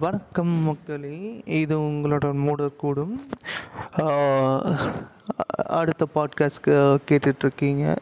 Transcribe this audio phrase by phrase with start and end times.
[0.00, 3.20] வணக்கம் மக்களே இது உங்களோட மூடர் கூடும்
[5.66, 6.68] அடுத்த பாட்காஸ்ட்
[7.08, 7.96] கேட்டுட்ருக்கீங்க.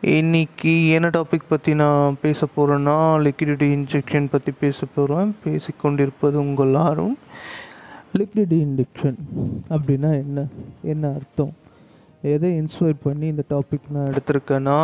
[0.00, 2.96] இன்னைக்கு என்ன டாபிக் பற்றி நான் பேச போகிறேன்னா
[3.26, 7.18] லிக்விடிட்டி இன்ஜெக்ஷன் பற்றி பேச போகிறேன் பேசிக்கொண்டிருப்பது உங்கள் எல்லாரும்
[8.18, 9.18] லிக்விடிட்டி இன்ஜெக்ஷன்
[9.70, 10.46] அப்படின்னா என்ன?
[10.82, 11.52] என்ன அர்த்தம்?
[12.22, 14.78] எதை இன்ஸ்பயர் பண்ணி இந்த டாபிக் நான் எடுத்திருக்கேன்னா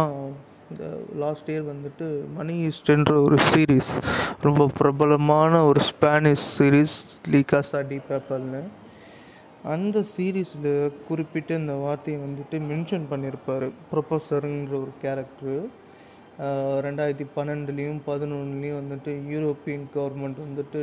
[0.71, 0.85] இந்த
[1.17, 2.07] லாஸ்ட் இயர் வந்துட்டு
[2.37, 3.91] மணி ஈஸ்ட்ன்ற ஒரு சீரீஸ்
[4.43, 6.97] ரொம்ப பிரபலமான ஒரு Spanish series
[7.33, 8.63] La Casa de பேப்பர்னு
[9.67, 10.71] அந்த சீரீஸில்
[11.07, 15.57] குறிப்பிட்ட இந்த வார்த்தையை வந்துட்டு மென்ஷன் பண்ணியிருப்பார் ப்ரொஃபஸருங்கிற ஒரு கேரக்டரு
[16.85, 20.83] ரெண்டாயிரத்தி பன்னெண்டுலேயும் பதினொன்றுலேயும் வந்துட்டு யூரோப்பியன் கவர்மெண்ட் வந்துட்டு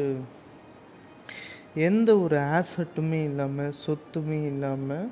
[1.81, 5.05] எந்த ஒரு ஆசட்டுமே இல்லாமல் சொத்துமே இல்லாமல்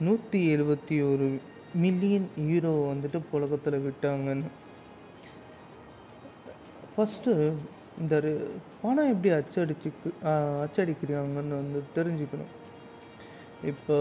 [0.00, 1.26] நூற்றி எழுபத்தி ஒரு
[1.80, 4.48] மில்லியன் ஹீரோ வந்துட்டு புழக்கத்தில் விட்டாங்கன்னு.
[6.94, 7.32] ஃபஸ்ட்டு
[8.00, 8.14] இந்த
[8.82, 10.10] பணம் எப்படி அச்சடிச்சுக்கு
[10.64, 12.52] அச்சடிக்கிறாங்கன்னு வந்து தெரிஞ்சுக்கணும்.
[13.72, 13.96] இப்போ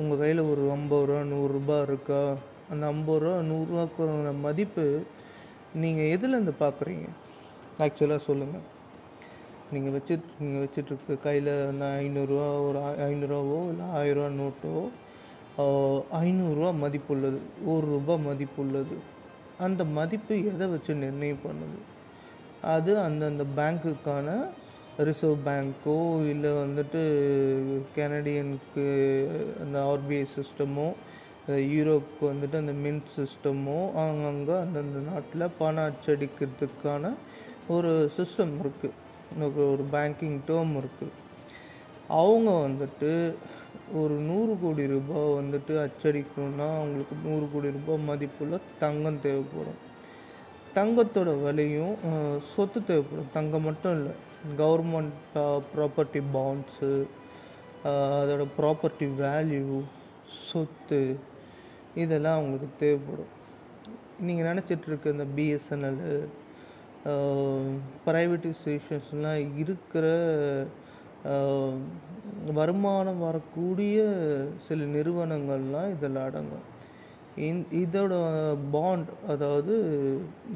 [0.00, 2.22] உங்கள் கையில் ஒரு ஐம்பது ரூபா நூறுரூபா இருக்கா?
[2.72, 4.86] அந்த ஐம்பது ரூபா நூறுரூவாக்குற மதிப்பு
[5.82, 7.06] நீங்கள் எதுலேருந்து பார்க்குறீங்க
[7.84, 8.66] ஆக்சுவலாக சொல்லுங்கள்
[9.74, 14.74] நீங்கள் வச்சு நீங்கள் வச்சிட்ருக்க கையில் அந்த ஐநூறுரூவா ஒரு ஐநூறுரூவாவோ இல்லை ஆயிரரூவா நோட்டோ
[16.20, 18.96] ஐநூறுரூவா மதிப்புள்ளது ஒரு ரூபா மதிப்புள்ளது.
[19.58, 21.78] அந்த மதிப்பு எதை வச்சு நிர்ணயம் பண்ணுது?
[22.74, 24.28] அது அந்தந்த பேங்க்குக்கான
[25.08, 25.96] ரிசர்வ் பேங்க்கோ
[26.32, 27.00] இல்லை வந்துட்டு
[27.96, 28.84] கெனடியனுக்கு
[29.62, 30.88] அந்த ஆர்பிஐ சிஸ்டமோ
[31.74, 37.10] யூரோப்புக்கு வந்துட்டு அந்த மின்ட் சிஸ்டமோ அங்கங்கே அந்தந்த நாட்டில் பணம் அச்சடிக்கிறதுக்கான
[37.66, 38.94] ஒரு சிஸ்டம் இருக்குது
[39.40, 41.12] ஒரு ஒரு பேங்கிங் டேர்ம் இருக்குது
[42.08, 43.12] அவங்க வந்துட்டு
[44.00, 49.80] ஒரு நூறு கோடி ரூபாய் வந்துட்டு அச்சடிக்கணும்னா அவங்களுக்கு நூறு கோடி ரூபாய் மதிப்புள்ள தங்கம் தேவைப்படும்.
[50.76, 51.94] தங்கத்தோட விலையும்
[52.52, 53.30] சொத்து தேவைப்படும்.
[53.36, 54.14] தங்கம் மட்டும் இல்லை
[54.62, 55.36] கவர்மெண்ட்
[55.74, 56.92] ப்ராப்பர்ட்டி பாண்ட்ஸு
[58.22, 59.78] அதோட ப்ராப்பர்ட்டி வேல்யூ
[60.48, 61.00] சொத்து
[62.02, 63.32] இதெல்லாம் அவங்களுக்கு தேவைப்படும்.
[64.26, 66.00] நீங்கள் நினச்சிட்ருக்க இந்த பிஎஸ்என்எல்
[68.06, 70.06] ப்ரைவேட்டைசேஷன்ஸ்லாம் இருக்கிற
[72.54, 73.98] வருமானம் வரக்கூடிய
[74.66, 76.72] சில நிறுவனங்கள்லாம் இதில் அடங்கும்.
[77.36, 78.14] இந் இதோட
[78.72, 79.74] பாண்ட் அதாவது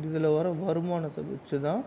[0.05, 1.85] இதில் வர வருமானத்தை வச்சு தான்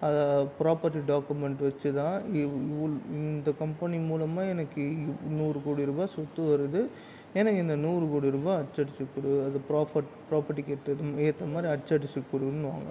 [0.00, 0.18] அதை
[0.60, 4.96] ப்ராப்பர்ட்டி டாக்குமெண்ட் வச்சு தான் இவ்- இந்த கம்பெனி மூலமாக எனக்கு
[5.30, 6.86] நூறு கோடி ரூபாய் சொத்து வருது.
[7.34, 12.90] எனக்கு இந்த நூறு கோடி ரூபாய் அச்சடிச்சு கொடு அது ப்ராஃபட் ப்ராப்பர்ட்டிக்கு ஏற்றது ஏற்ற மாதிரி அச்சடிச்சு கொடுன்னுவாங்க.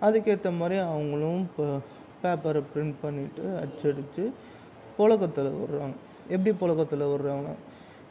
[0.00, 1.78] அதுக்கேற்ற மாதிரி அவங்களும் இப்போ
[2.22, 4.24] பேப்பரை பிரிண்ட் பண்ணிவிட்டு அச்சடித்து
[4.98, 5.96] புழக்கத்தில் விடுறாங்க.
[6.34, 7.54] எப்படி புழக்கத்தில் விடுறாங்கன்னா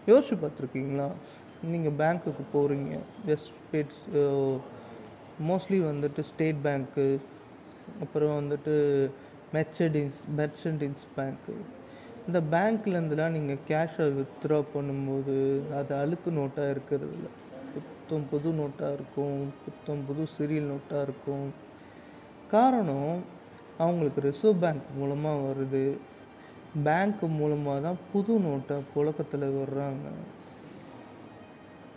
[0.09, 1.07] யோசிச்சு பார்த்துருக்கீங்களா?
[1.71, 2.97] நீங்கள் பேங்க்குக்கு போகிறீங்க
[3.45, 4.03] ஸ்டேட்ஸ்
[5.47, 7.07] மோஸ்ட்லி வந்துட்டு ஸ்டேட் பேங்க்கு
[8.03, 8.75] அப்புறம் வந்துட்டு
[9.55, 11.55] மெர்ச்சடின்ஸ் மெர்ச்சன்டின்ஸ் பேங்க்கு
[12.27, 15.35] இந்த பேங்க்லேருந்துலாம் நீங்கள் கேஷை வித்ட்ரா பண்ணும்போது
[15.79, 17.31] அது அழுக்கு நோட்டாக இருக்கிறது இல்லை.
[17.75, 21.47] புத்தம் புது நோட்டாக இருக்கும் புத்தம் புது சீரியல் நோட்டாக இருக்கும்.
[22.55, 23.13] காரணம்
[23.77, 25.97] அவங்களுக்கு ரிசர்வ் பேங்க் மூலமாக வருது.
[26.83, 30.09] பேங்க் மூலமாக தான் புது நோட்டை புழக்கத்தில் விடுறாங்க.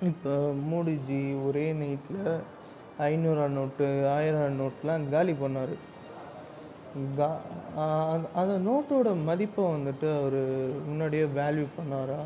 [0.02, 2.40] இப்போ மோடிஜி ஒரே நைட்டில்
[2.98, 5.74] ஐநூறுரூவா நோட்டு ஆயிரம் நோட்லாம் காலி பண்ணார்.
[7.16, 7.40] கா
[8.34, 12.22] அந்த- நோட்டோட மதிப்பை வந்துட்டு அவர் முன்னாடியே வேல்யூ பண்ணாரா?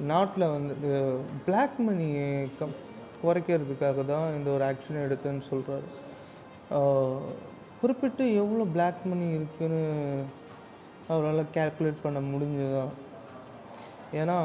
[0.00, 2.16] நாட்டில் வந்துட்டு பிளாக் மணி
[2.58, 2.82] கம்
[3.24, 7.20] குறைக்கிறதுக்காக தான் இந்த ஒரு ஆக்ஷன் எடுத்தேன்னு சொல்கிறாரு
[7.84, 9.80] குறிப்பிட்டு எவ்வளோ பிளாக் மணி இருக்குதுன்னு
[11.08, 12.84] அவரால் கேல்குலேட் பண்ண முடிஞ்சதா?
[14.20, 14.36] ஏன்னா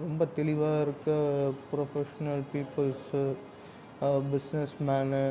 [0.00, 1.10] ரொம்ப தெளிவாக இருக்க
[1.70, 3.22] ப்ரொஃபஷ்னல் பீப்புள்ஸு
[4.32, 5.22] பிஸ்னஸ் மேனு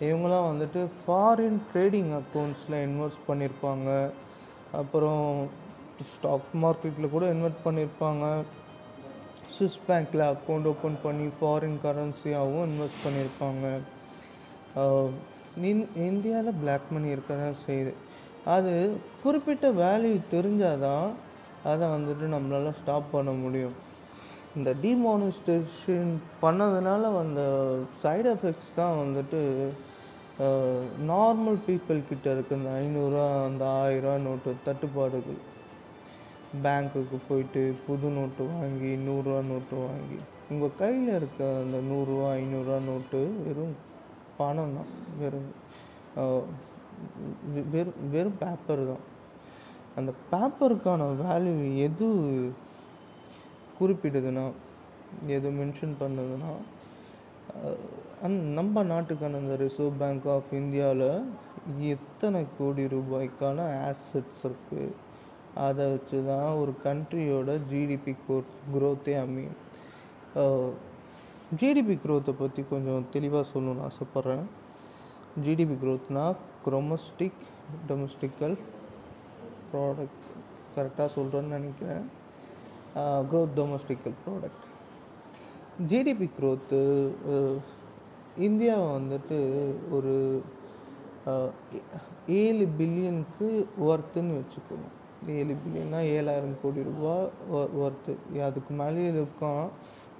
[0.00, 3.88] இவங்களாம் வந்துட்டு ஃபாரின் ட்ரேடிங் அக்கௌண்ட்ஸில் இன்வெஸ்ட் பண்ணியிருப்பாங்க
[4.72, 5.24] அப்புறம்
[6.12, 8.24] ஸ்டாக் மார்க்கெட்டில் கூட இன்வெஸ்ட் பண்ணியிருப்பாங்க
[9.56, 13.66] சுவிஸ் பேங்க்கில் அக்கௌண்ட் ஓப்பன் பண்ணி ஃபாரின் கரன்சியாகவும் இன்வெஸ்ட் பண்ணியிருப்பாங்க
[15.70, 17.92] இந் இந்தியாவில் பிளாக் மணி இருக்க தான் செய்யுது.
[18.56, 18.72] அது
[19.22, 21.08] குறிப்பிட்ட வேல்யூ தெரிஞ்சால் தான்
[21.70, 23.76] அதை வந்துட்டு நம்மளால் ஸ்டாப் பண்ண முடியும்.
[24.58, 26.12] இந்த டிமானிஸ்டேஷன்
[26.42, 27.40] பண்ணதுனால வந்த
[28.02, 29.40] சைடு எஃபெக்ட்ஸ் தான் வந்துட்டு
[31.10, 35.40] நார்மல் பீப்புள் கிட்ட இருக்க இந்த ஐநூறுரூவா அந்த ஆயிரரூவா நோட்டு தட்டுப்பாடுகள்.
[36.64, 40.18] பேங்க்குக்கு போயிட்டு புது நோட்டு வாங்கி நூறுரூவா நோட்டு வாங்கி
[40.52, 43.76] உங்கள் கையில் இருக்க அந்த நூறுரூவா ஐநூறுரூவா நோட்டு வெறும்
[44.40, 44.90] பணம் தான்.
[45.20, 45.50] வெறும்
[47.74, 49.04] வெறும் வெறும் பேப்பர் தான்.
[49.98, 51.54] அந்த பேப்பருக்கான வேல்யூ
[51.86, 52.08] எது
[53.78, 54.44] குறிப்பிடுதுன்னா
[55.36, 56.50] எது மென்ஷன் பண்ணுதுன்னா
[58.26, 61.08] அந் நம்ம நாட்டுக்கான அந்த ரிசர்வ் பேங்க் ஆஃப் இந்தியாவில்
[61.94, 63.58] எத்தனை கோடி ரூபாய்க்கான
[63.88, 64.88] ஆசட்ஸ் இருக்குது
[65.66, 68.12] அதை வச்சு தான் ஒரு கண்ட்ரியோட ஜிடிபி
[68.74, 69.58] க்ரோத்தே அமையும்.
[71.58, 74.44] ஜிடிபி க்ரோத்தை பற்றி கொஞ்சம் தெளிவாக சொல்லணும்னு ஆசைப்பட்றேன்.
[75.44, 76.24] ஜிடிபி க்ரோத்னா
[76.64, 77.40] குரோமஸ்டிக்
[77.88, 78.54] டொமஸ்டிக்கல்
[79.72, 80.28] ப்ராடக்ட்
[80.76, 82.06] கரெக்டாக சொல்கிறேன்னு நினைக்கிறேன்.
[83.30, 84.64] Growth domestic product
[85.90, 86.80] GDP growth
[88.48, 89.38] இந்தியாவை வந்துட்டு
[89.96, 90.14] ஒரு
[92.40, 93.48] ஏழு பில்லியனுக்கு
[93.90, 94.96] ஒர்த்துன்னு வச்சுக்கணும்
[95.38, 97.16] ஏழு பில்லியன்னா ஏழாயிரம் கோடி ரூபா
[97.84, 98.12] ஒர்த்து
[98.50, 99.64] அதுக்கு மேலே இருக்கும்.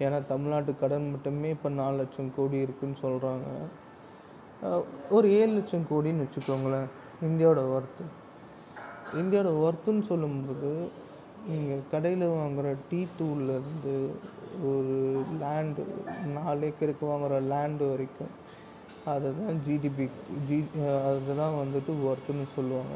[0.05, 3.49] ஏன்னா தமிழ்நாட்டு கடன் மட்டுமே இப்போ நாலு லட்சம் கோடி இருக்குன்னு சொல்கிறாங்க
[5.11, 6.89] ஒரு ஏழு லட்சம் கோடின்னு வச்சுக்கோங்களேன்
[7.29, 8.05] இந்தியாவோட ஒர்த்து
[9.21, 10.71] இந்தியாவோட ஒர்த்துன்னு சொல்லும்போது
[11.49, 13.95] நீங்கள் கடையில் வாங்குகிற டீ தூள்லேருந்து
[14.71, 14.97] ஒரு
[15.43, 15.85] லேண்டு
[16.35, 18.35] நாலு ஏக்கருக்கு வாங்குகிற லேண்டு வரைக்கும்
[19.13, 20.07] அதுதான் ஜிடிபி
[20.49, 20.59] ஜி
[21.09, 22.95] அதுதான் வந்துட்டு ஒர்த்துன்னு சொல்லுவாங்க.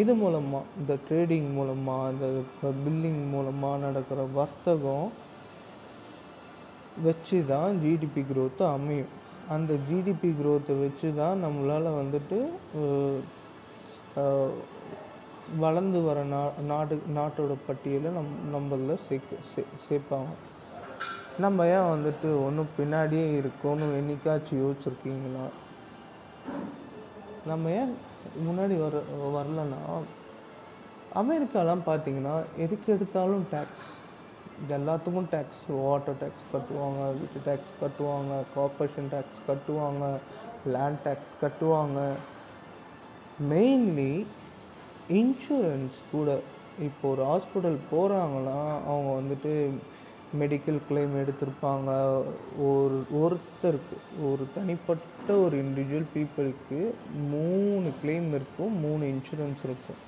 [0.00, 2.28] இது மூலமாக இந்த ட்ரேடிங் மூலமாக இந்த
[2.84, 5.08] பில்லிங் மூலமாக நடக்கிற வர்த்தகம்
[7.06, 9.12] வச்சு தான் ஜிடிபி க்ரோத்து அமையும்.
[9.54, 12.38] அந்த ஜிடிபி க்ரோத்தை வச்சு தான் நம்மளால் வந்துட்டு
[15.62, 16.40] வளர்ந்து வர நா
[16.70, 20.30] நாடு நாட்டோட பட்டியலில் நம் நம்மளில் சேர்க்க சே சேர்ப்பாங்க
[21.44, 25.44] நம்ம ஏன் வந்துட்டு ஒன்றும் பின்னாடியே இருக்கோன்னு என்னைக்காச்சும் யோசிச்சிருக்கீங்களா?
[27.50, 27.92] நம்ம ஏன்
[28.46, 28.96] முன்னாடி வர
[29.36, 29.80] வரலன்னா
[31.22, 32.34] அமெரிக்காலாம் பார்த்தீங்கன்னா
[32.64, 33.88] எதுக்கு எடுத்தாலும் டேக்ஸ்
[34.62, 40.04] இது எல்லாத்துக்கும் டேக்ஸ் வாட்டர் டேக்ஸ் கட்டுவாங்க வீட்டு டேக்ஸ் கட்டுவாங்க கார்ப்பரேஷன் டேக்ஸ் கட்டுவாங்க
[40.74, 42.00] லேண்ட் டேக்ஸ் கட்டுவாங்க.
[43.52, 44.12] மெயின்லி
[45.20, 46.28] இன்சூரன்ஸ் கூட.
[46.86, 48.60] இப்போ ஒரு ஹாஸ்பிட்டல் போகிறாங்கன்னா
[48.90, 49.54] அவங்க வந்துட்டு
[50.40, 51.90] மெடிக்கல் கிளைம் எடுத்திருப்பாங்க.
[52.68, 53.96] ஒரு ஒருத்தருக்கு
[54.28, 56.80] ஒரு தனிப்பட்ட ஒரு இண்டிவிஜுவல் பீப்புளுக்கு
[57.34, 60.00] மூணு கிளைம் இருக்கும் மூணு இன்சூரன்ஸ் இருக்கும்.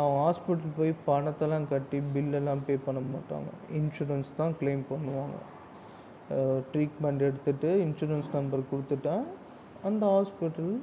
[0.00, 3.50] அவங்க ஹாஸ்பிட்டல் போய் பணத்தெல்லாம் கட்டி பில்லெல்லாம் பே பண்ண மாட்டாங்க.
[3.78, 5.36] இன்சூரன்ஸ் தான் கிளைம் பண்ணுவாங்க.
[6.72, 9.16] ட்ரீட்மெண்ட் எடுத்துகிட்டு இன்சூரன்ஸ் நம்பர் கொடுத்துட்டா
[9.88, 10.74] அந்த ஹாஸ்பிட்டல்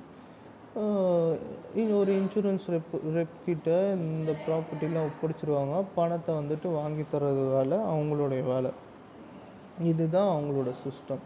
[1.99, 5.75] ஒரு இன்சூரன்ஸ் ரெப் ரெப் கிட்ட இந்த ப்ராப்பர்ட்டிலாம் ஒப்படைச்சிருவாங்க.
[5.97, 8.71] பணத்தை வந்துட்டு வாங்கி தர்றது வேலை அவங்களுடைய வேலை.
[9.91, 11.23] இதுதான் அவங்களோட சிஸ்டம்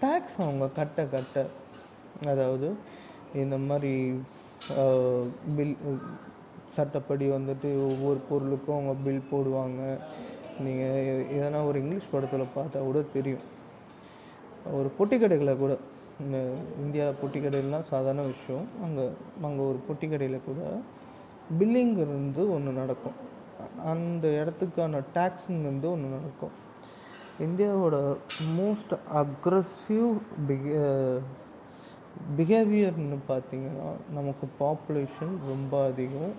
[0.00, 1.44] டேக்ஸ் அவங்க கட்ட கட்ட
[2.32, 2.68] அதாவது
[3.42, 3.92] இந்த மாதிரி
[5.56, 5.76] பில்
[6.76, 9.82] சட்டப்படி வந்துட்டு ஒவ்வொரு பொருளுக்கும் அவங்க பில் போடுவாங்க.
[10.64, 13.44] நீங்கள் எதனா ஒரு இங்கிலீஷ் படத்தில் பார்த்தா கூட தெரியும்.
[14.78, 15.72] ஒரு பொட்டி கடைகளை கூட
[16.24, 16.36] இந்த
[16.82, 18.66] இந்தியாவில் பொட்டி கடையெல்லாம் சாதாரண விஷயம்.
[18.84, 19.06] அங்கே
[19.48, 20.60] அங்கே ஒரு பொட்டி கடையில் கூட
[21.58, 23.18] பில்லிங்கிறது ஒன்று நடக்கும்.
[23.92, 26.54] அந்த இடத்துக்கான டேக்ஸுங்கிறது ஒன்று நடக்கும்.
[27.46, 27.96] இந்தியாவோட
[28.58, 30.10] மோஸ்ட் அக்ரஸிவ்
[30.48, 30.84] பிஹே
[32.36, 33.88] பிஹேவியர்னு பார்த்தீங்கன்னா
[34.18, 36.34] நமக்கு பாப்புலேஷன் ரொம்ப அதிகம்.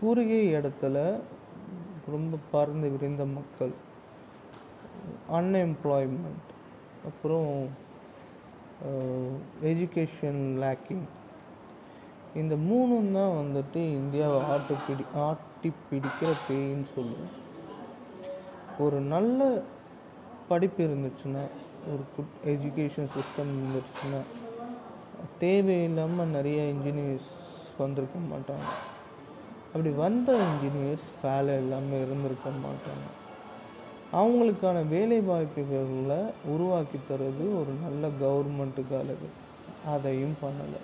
[0.00, 0.96] கூறிய இடத்துல
[2.14, 3.72] ரொம்ப பறந்து விரிந்த மக்கள்.
[5.38, 6.48] அன்எம்ப்ளாய்மெண்ட்
[7.08, 7.52] அப்புறம்
[9.70, 11.06] எஜுகேஷன் லேக்கிங்
[12.40, 17.34] இந்த மூணும் தான் வந்துட்டு இந்தியாவை ஆட்டு பிடி ஆட்டி பிடிக்கிற பேயின்னு சொல்லுவோம்.
[18.84, 19.40] ஒரு நல்ல
[20.48, 21.44] படிப்பு இருந்துச்சுன்னா
[21.92, 24.20] ஒரு குட் எஜுகேஷன் சிஸ்டம் இருந்துச்சுன்னா
[25.38, 27.32] தேவையில்லாமல் நிறைய இன்ஜினியர்ஸ்
[27.78, 28.68] வந்திருக்க மாட்டாங்க.
[29.76, 33.24] அப்படி வந்த இன்ஜினியர்ஸ் வேலை இல்லாமல் இருந்திருக்க மாட்டாங்க.
[34.16, 39.28] அவங்களுக்கான வேலை வாய்ப்புகளை உருவாக்கி தர்றது ஒரு நல்ல கவர்மெண்ட்டுக்கு அழகு
[39.86, 40.80] அதையும் பண்ணலை.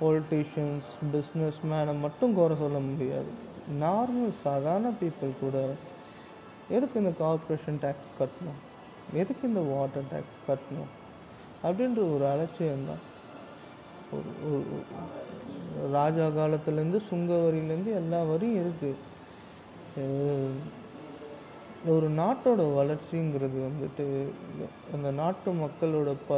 [0.00, 3.30] பொலிட்டீஷியன்ஸ் பிஸ்னஸ் மேனை மட்டும் குறை சொல்ல முடியாது.
[3.80, 5.74] நார்மல் சாதாரண பீப்புள் கூட
[6.68, 8.60] எதுக்கு இந்த கார்பரேஷன் டேக்ஸ் கட்டணும்?
[9.12, 10.90] எதுக்கு இந்த வாட்டர் டேக்ஸ் கட்டணும்?
[11.64, 13.10] அப்படின்ற ஒரு அலட்சியம் தான்
[14.12, 15.00] ஒரு-
[15.92, 18.98] ராஜா காலத்துலேருந்து சுங்க வரியிலேருந்து எல்லா வரியும் இருக்குது
[21.92, 24.04] ஒரு நாட்டோட வளர்ச்சிங்கிறது வந்துட்டு
[24.94, 26.32] அந்த நாட்டு மக்களோட ப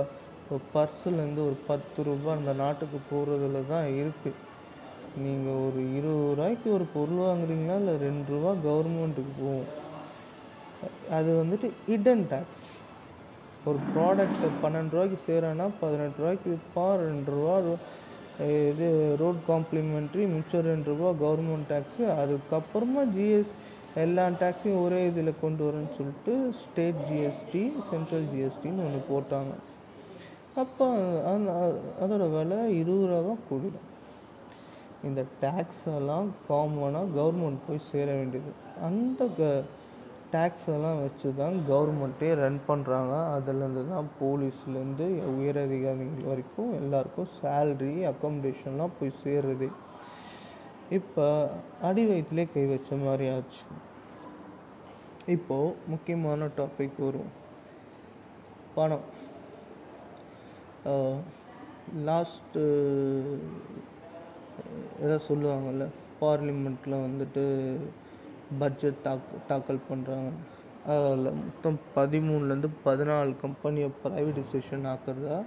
[0.73, 4.41] பர்ஸ்லேருந்து ஒரு பத்து ரூபாய் அந்த நாட்டுக்கு போகிறதுல தான் இருக்குது
[5.25, 9.69] நீங்கள் ஒரு இருபது ரூபாய்க்கு ஒரு பொருள் வாங்குறீங்களா இல்லை ரெண்டு ரூபா கவர்மெண்ட்டுக்கு போகும்?
[11.11, 12.71] அது வந்துட்டு இடன் டேக்ஸ்
[13.67, 17.55] ஒரு ப்ராடக்ட் பன்னெண்டு ரூபாய்க்கு செய்கிறேன்னா பதினெட்டு ரூபாய்க்கு விற்பான் ரெண்டு ரூபா
[18.71, 18.87] இது
[19.21, 23.53] ரோட் காம்ப்ளிமெண்ட்ரி மிச்சம் ரெண்டு ரூபா கவர்மெண்ட் டேக்ஸு அதுக்கப்புறமா ஜிஎஸ்
[24.03, 29.53] எல்லா டேக்ஸையும் ஒரே இதில் கொண்டு வரேன்னு சொல்லிட்டு ஸ்டேட் ஜிஎஸ்டி சென்ட்ரல் ஜிஎஸ்டின்னு ஒன்று போட்டாங்க.
[30.63, 30.87] அப்போ
[32.03, 33.89] அதோட விலை இருபது ரூபா தான் கூடிடும்.
[35.09, 38.53] இந்த டேக்ஸ் எல்லாம் காமனாக கவர்மெண்ட் போய் சேர வேண்டியது.
[38.89, 39.63] அந்த க
[40.35, 47.93] டேக்ஸ் எல்லாம் வச்சு தான் கவர்மெண்ட்டே ரன் பண்ணுறாங்க அதுலேருந்து தான் போலீஸ்லேருந்து உயர் அதிகாரிகள் வரைக்கும் எல்லாருக்கும் சேல்ரி
[48.11, 49.69] அக்காமடேஷன்லாம் போய் சேர்றது.
[50.99, 51.27] இப்போ
[51.89, 53.63] அடி வயிற்றுலே கை வச்ச மாதிரி ஆச்சு.
[55.35, 57.31] இப்போது முக்கியமான டாபிக் வரும்.
[58.75, 59.07] பணம்.
[62.09, 62.63] லாஸ்ட்டு
[65.05, 65.87] ஏதோ சொல்லுவாங்கள்ல
[66.21, 67.45] பார்லிமெண்ட்டில் வந்துட்டு
[68.63, 70.31] பட்ஜெட் தாக் தாக்கல் பண்ணுறாங்க
[70.93, 75.39] அதில் மொத்தம் பதிமூணுலேருந்து பதினாலு கம்பெனியை ப்ரைவேடைசேஷன் ஆக்கிறதா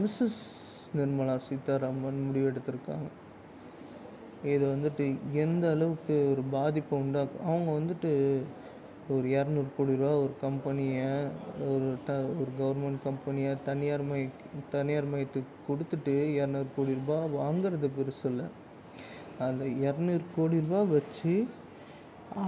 [0.00, 0.42] மிஸ்ஸஸ்
[0.98, 3.08] நிர்மலா சீதாராமன் முடிவெடுத்திருக்காங்க.
[4.52, 5.04] இது வந்துட்டு
[5.44, 8.10] எந்த அளவுக்கு ஒரு பாதிப்பை உண்டாக்கும் அவங்க வந்துட்டு
[9.14, 11.10] ஒரு இரநூறு கோடி ரூபா ஒரு கம்பெனியை
[11.72, 14.22] ஒரு த ஒரு கவர்மெண்ட் கம்பெனியை தனியார் மய
[14.74, 18.46] தனியார் மயத்துக்கு கொடுத்துட்டு இரநூறு கோடி ரூபா வாங்குறது பெருசு இல்லை.
[19.44, 21.32] அந்த இரநூறு கோடி ரூபா வச்சு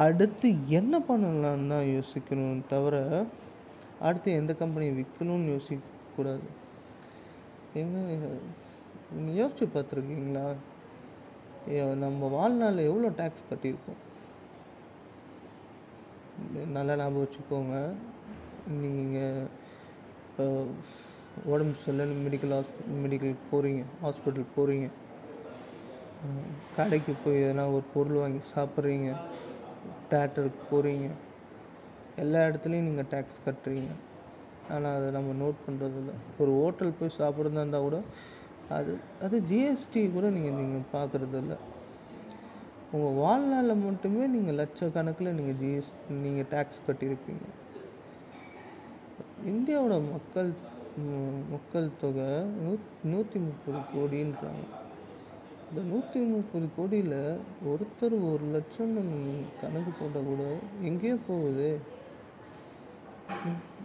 [0.04, 2.96] அடுத்து என்ன பண்ணலான்னு தான் யோசிக்கணும் தவிர
[4.06, 6.48] அடுத்து எந்த கம்பெனியை விற்கணும்னு யோசிக்கக்கூடாது.
[7.82, 8.02] என்ன
[9.14, 10.46] நீங்கள் யோசிச்சு பார்த்துருக்கீங்களா?
[12.04, 14.02] நம்ம வாழ்நாளில் எவ்வளோ டேக்ஸ் கட்டியிருக்கோம்?
[16.76, 17.76] நல்லா ஞாபகம் வச்சுக்கோங்க.
[18.82, 19.48] நீங்கள்
[20.26, 20.46] இப்போ
[21.52, 22.72] உடம்பு சரியில்லை மெடிக்கல் ஹாஸ்
[23.04, 24.88] மெடிக்கல் போகிறீங்க ஹாஸ்பிட்டல் போகிறீங்க
[26.76, 29.08] கடைக்கு போய் எதனா ஒரு பொருள் வாங்கி சாப்பிட்றீங்க
[30.12, 31.08] தேட்டருக்கு போகிறீங்க
[32.22, 33.90] எல்லா இடத்துலையும் நீங்கள் டேக்ஸ் கட்டுறீங்க.
[34.74, 37.98] ஆனால் அதை நம்ம நோட் பண்ணுறதில்ல ஒரு ஹோட்டல் போய் சாப்பிட்றதா இருந்தால் கூட
[38.76, 38.92] அது
[39.26, 41.54] அது ஜிஎஸ்டி கூட நீங்கள் நீங்கள் பார்க்குறதில்ல.
[42.94, 45.92] உங்கள் வாழ்நாளில் மட்டுமே நீங்கள் லட்சக்கணக்கில் நீங்கள் ஜிஎஸ்
[46.24, 47.46] நீங்கள் டேக்ஸ் கட்டியிருப்பீங்க.
[49.52, 50.50] இந்தியாவோட மக்கள்
[51.54, 52.28] மக்கள் தொகை
[52.62, 52.70] நூ
[53.10, 54.66] நூற்றி முப்பது கோடின்றாங்க.
[55.70, 57.16] இந்த நூற்றி முப்பது கோடியில்
[57.70, 58.94] ஒருத்தர் ஒரு லட்சம்
[59.60, 60.42] கணக்கு போட்டால் கூட
[60.88, 61.68] எங்கேயோ போகுது.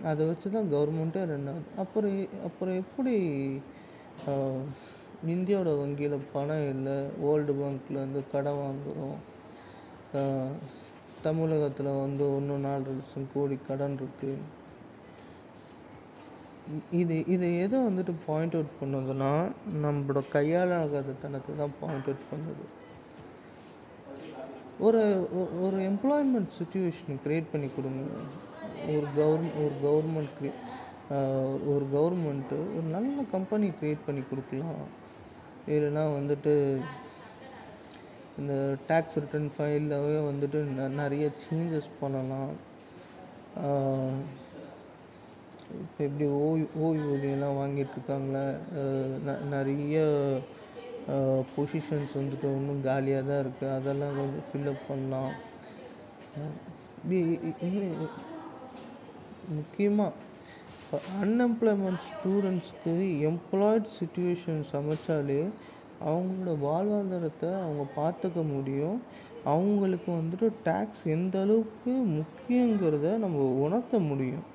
[0.10, 2.16] அதை வச்சு தான் கவர்மெண்ட்டே ரன் ஆகுது அப்புறம்
[2.48, 3.14] அப்புறம் எப்படி
[5.34, 9.20] இந்தியாவோட வங்கியில் பணம் இல்லை வேர்ல்டு வந்து கடன் வாங்குகிறோம்
[11.24, 14.36] தமிழகத்தில் வந்து ஒன்று நாலு லட்சம் கோடி கடன் இருக்குது
[17.00, 19.32] இது இது எதை வந்துட்டு பாயிண்ட் அவுட் பண்ணுதுன்னா
[19.84, 22.66] நம்மளோட கையாளாகாத தனத்தை தான் பாயிண்ட் அவுட் பண்ணுது.
[24.88, 25.02] ஒரு
[25.66, 28.04] ஒரு எம்ப்ளாய்மெண்ட் சுச்சுவேஷனை க்ரியேட் பண்ணி கொடுங்க.
[28.96, 30.42] ஒரு கவர் ஒரு கவர்மெண்ட்
[31.72, 34.84] ஒரு கவர்மெண்ட்டு ஒரு நல்ல கம்பெனி க்ரியேட் பண்ணி கொடுக்கலாம்.
[35.74, 36.54] இல்லைன்னா வந்துட்டு
[38.42, 38.54] இந்த
[38.90, 40.60] டேக்ஸ் ரிட்டர்ன் ஃபைலாகவே வந்துட்டு
[41.02, 42.54] நிறைய சேஞ்சஸ் பண்ணலாம்.
[45.82, 47.60] இப்போ எப்படி ஓய் ஓய்வூதியெல்லாம்
[49.26, 49.98] ந நிறைய
[51.56, 55.34] பொசிஷன்ஸ் வந்துட்டு இன்னும் காலியாக தான் இருக்குது அதெல்லாம் கொஞ்சம் ஃபில்லப் பண்ணலாம்.
[59.58, 60.12] முக்கியமாக
[60.76, 62.94] இப்போ அன்எம்ப்ளாய்மெண்ட் ஸ்டூடெண்ட்ஸ்க்கு
[63.30, 65.42] எம்ப்ளாய்டு சுச்சுவேஷன் சமைச்சாலே
[66.10, 68.98] அவங்களோட வாழ்வாதாரத்தை அவங்க பார்த்துக்க முடியும்.
[69.54, 74.46] அவங்களுக்கு வந்துட்டு டேக்ஸ் எந்த அளவுக்கு முக்கியங்கிறத நம்ம உணர்த்த முடியும்.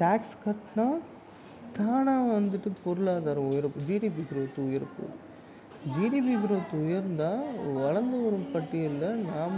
[0.00, 0.86] டேக்ஸ் கட்டினா
[1.76, 5.04] தானாக வந்துட்டு பொருளாதாரம் உயரப்பு ஜிடிபி க்ரோத் உயரப்பு
[5.94, 7.46] ஜிடிபி க்ரோத் உயர்ந்தால்
[7.78, 9.56] வளர்ந்து வரும் பட்டியலில் நாம்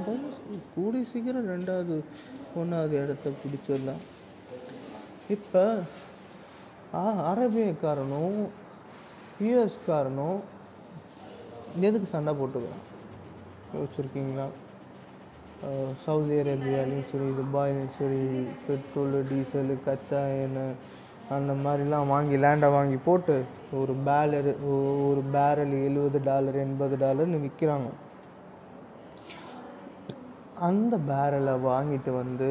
[0.75, 1.97] கூடி சீக்கிரம் ரெண்டாவது
[2.61, 4.02] ஒன்றாவது இடத்த பிடிச்சிடலாம்.
[5.37, 5.64] இப்போ
[7.31, 8.40] அரேபியக்காரனும்
[9.47, 10.40] யூஎஸ்காரனும்
[11.88, 12.85] எதுக்கு சண்டை போட்டுக்கிறோம்
[13.76, 14.47] யோசிச்சிருக்கீங்களா?
[16.04, 18.21] சவுதி அரேபியாலையும் சரி துபாயிலையும் சரி
[18.66, 20.75] பெட்ரோலு டீசலு கச்சா எண்ணெய்
[21.28, 23.37] அந்த மாதிரிலாம் வாங்கி லேண்டை வாங்கி போட்டு
[23.73, 24.52] ஒரு பேலரு
[25.06, 27.90] ஒரு பேரல் எழுபது டாலர் எண்பது டாலர்னு விற்கிறாங்க
[30.61, 32.50] அந்த பேரலை வாங்கிட்டு வந்து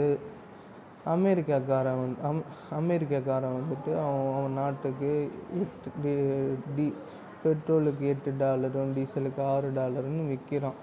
[1.06, 5.12] அமெரிக்காக்காரன் வந்து அம் அமெரிக்காக்காரன் வந்துட்டு அவன் அவன் நாட்டுக்கு
[5.62, 6.14] எட்டு
[6.76, 6.88] டி
[7.44, 10.80] பெட்ரோலுக்கு எட்டு டாலரும் டீசலுக்கு ஆறு டாலருன்னு விற்கிறான்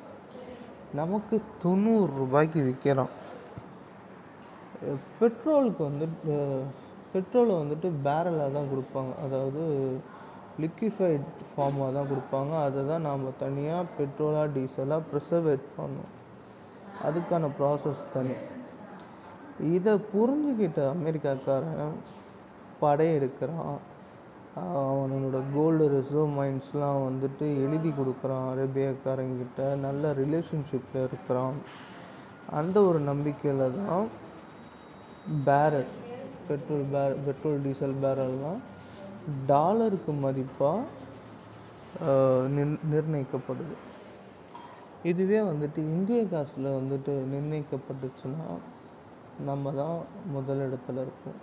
[0.99, 3.12] நமக்கு தொண்ணூறு ரூபாய்க்கு விற்கிறான்
[5.18, 6.35] பெட்ரோலுக்கு வந்துட்டு
[7.12, 9.12] பெட்ரோலை வந்துட்டு பேரலாக தான் கொடுப்பாங்க.
[9.25, 9.62] அதாவது
[10.62, 12.52] லிக்விஃபைட் ஃபார்மாக தான் கொடுப்பாங்க.
[12.66, 16.12] அதை தான் நாம் தனியாக பெட்ரோலாக டீசலாக ப்ரிசர்வேட் பண்ணோம்
[17.09, 18.37] அதுக்கான ப்ராசஸ் தனி.
[19.76, 21.97] இதை புரிஞ்சுக்கிட்ட அமெரிக்காக்காரன்
[22.82, 23.78] படையெடுக்கிறான்.
[24.59, 29.61] அவனோட கோல்டு ரிசர்வ் மைண்ட்ஸ்லாம் வந்துட்டு எழுதி கொடுக்குறான் அரேபியாக்காரங்கிட்ட.
[29.87, 31.59] நல்ல ரிலேஷன்ஷிப்பில் இருக்கிறான்.
[32.61, 34.09] அந்த ஒரு நம்பிக்கையில் தான்
[35.49, 35.90] பேரல்
[36.49, 38.61] பெட்ரோல் பேர பெட்ரோல் டீசல் பேரல்லாம்
[39.47, 40.80] டாலருக்கு மதிப்பாக
[42.57, 43.76] நிர் நிர்ணயிக்கப்படுது.
[45.11, 48.49] இதுவே வந்துட்டு இந்திய காசில் வந்துட்டு நிர்ணயிக்கப்பட்டுச்சுன்னா
[49.49, 49.99] நம்ம தான்
[50.35, 51.40] முதல் இடத்துல இருப்போம்.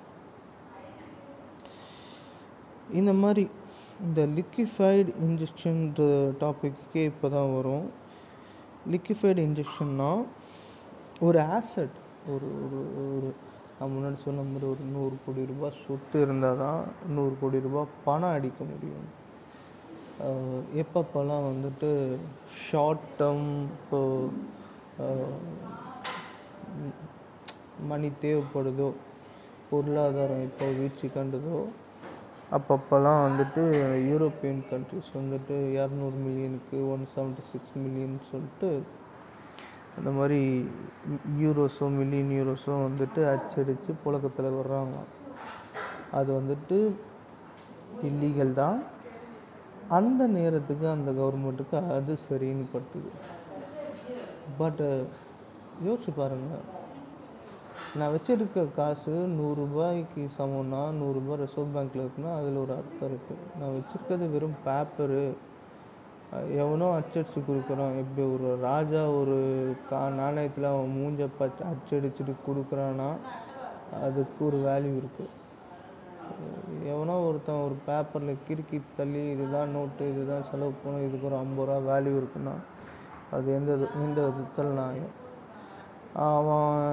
[2.91, 3.49] இந்த மாதிரி
[3.99, 6.03] இந்த லிக்விஃபைடு இன்ஜெக்ஷன்ற
[6.39, 7.87] டாப்பிக்கே இப்போ தான் வரும்.
[8.91, 10.25] லிக்விஃபைடு இன்ஜெக்ஷன்னா
[11.19, 13.33] ஒரு ஆசட் ஒரு ஒரு ஒரு
[13.79, 18.29] நான் முன்னாடி சொன்ன மாதிரி ஒரு நூறு கோடி ரூபாய் சொத்து இருந்தால் தான் நூறு கோடி ரூபாய் பணம்
[18.29, 19.07] அடிக்க முடியும்.
[20.21, 21.89] அஹ் எப்பப்போல்லாம் வந்துட்டு
[22.69, 23.99] ஷார்ட் டேர்ம் இப்போ
[27.87, 28.93] மணி தேவைப்படுதோ
[29.69, 31.57] பொருளாதாரம் இப்போ வீழ்ச்சி கண்டதோ
[32.55, 33.63] அப்பப்போலாம் வந்துட்டு
[34.09, 38.69] யூரோப்பியன் கண்ட்ரிஸ் வந்துட்டு இரநூறு மில்லியனுக்கு ஒன் செவன்ட்டி சிக்ஸ் மில்லியன் சொல்லிட்டு
[39.97, 40.39] அந்த மாதிரி
[41.43, 44.97] யூரோஸோ மில்லியன் யூரோஸோ வந்துட்டு அச்சடித்து புழக்கத்தில் வர்றாங்க.
[46.11, 46.77] அது வந்துட்டு
[48.09, 48.79] இல்லீகல் தான்.
[49.97, 53.11] அந்த நேரத்துக்கு அந்த கவர்மெண்ட்டுக்கு அது சரின்னு பட்டுது.
[54.57, 54.87] பட்டு
[55.87, 56.65] யோசிச்சு பாருங்கள்
[57.97, 64.27] நான் வச்சுருக்க காசு நூறுரூபாய்க்கு சமம்னா நூறுரூபா ரிசர்வ் பேங்க்கில் இருக்குன்னா அதில் ஒரு அர்த்தம் இருக்குது நான் வச்சுருக்கிறது
[64.31, 65.21] வெறும் பேப்பரு
[66.57, 67.93] எவனோ அச்சடிச்சு கொடுக்குறான்.
[67.99, 69.35] எப்படி ஒரு ராஜா ஒரு
[69.89, 73.09] கா நாணயத்தில் அவன் மூஞ்ச பச்ச அச்சடிச்சுட்டு கொடுக்குறான்னா
[74.01, 75.33] அதுக்கு ஒரு வேல்யூ இருக்குது
[76.87, 81.87] எவனோ ஒருத்தன் ஒரு பேப்பரில் கிறுக்கி தள்ளி இதுதான் நோட்டு இதுதான் செலவு பண்ணணும் இதுக்கு ஒரு ஐம்பது ரூபா
[81.89, 82.55] வேல்யூ இருக்குன்னா
[83.31, 84.99] அது எந்த இது- எந்த விதத்தில் நான்
[86.27, 86.83] அவன்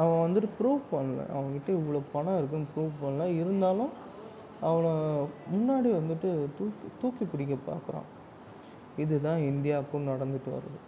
[0.00, 1.22] அவன் வந்துட்டு ப்ரூவ் பண்ணல.
[1.36, 3.26] அவன்கிட்ட இவ்வளோ பணம் இருக்குன்னு ப்ரூவ் பண்ணல.
[3.40, 3.92] இருந்தாலும்
[4.70, 4.90] அவனை
[5.54, 8.08] முன்னாடி வந்துட்டு தூக்கி தூக்கி பிடிக்க பார்க்குறான்.
[8.96, 10.80] இதுதான் இந்தியாவுக்கும் நடந்துட்டு வருது.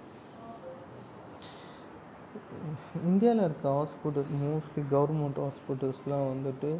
[3.08, 6.70] இந்தியாவில் இருக்க ஹாஸ்பிட்டல் மோஸ்ட்லி கவர்மெண்ட் ஹாஸ்பிட்டல்ஸ்லாம் வந்துட்டு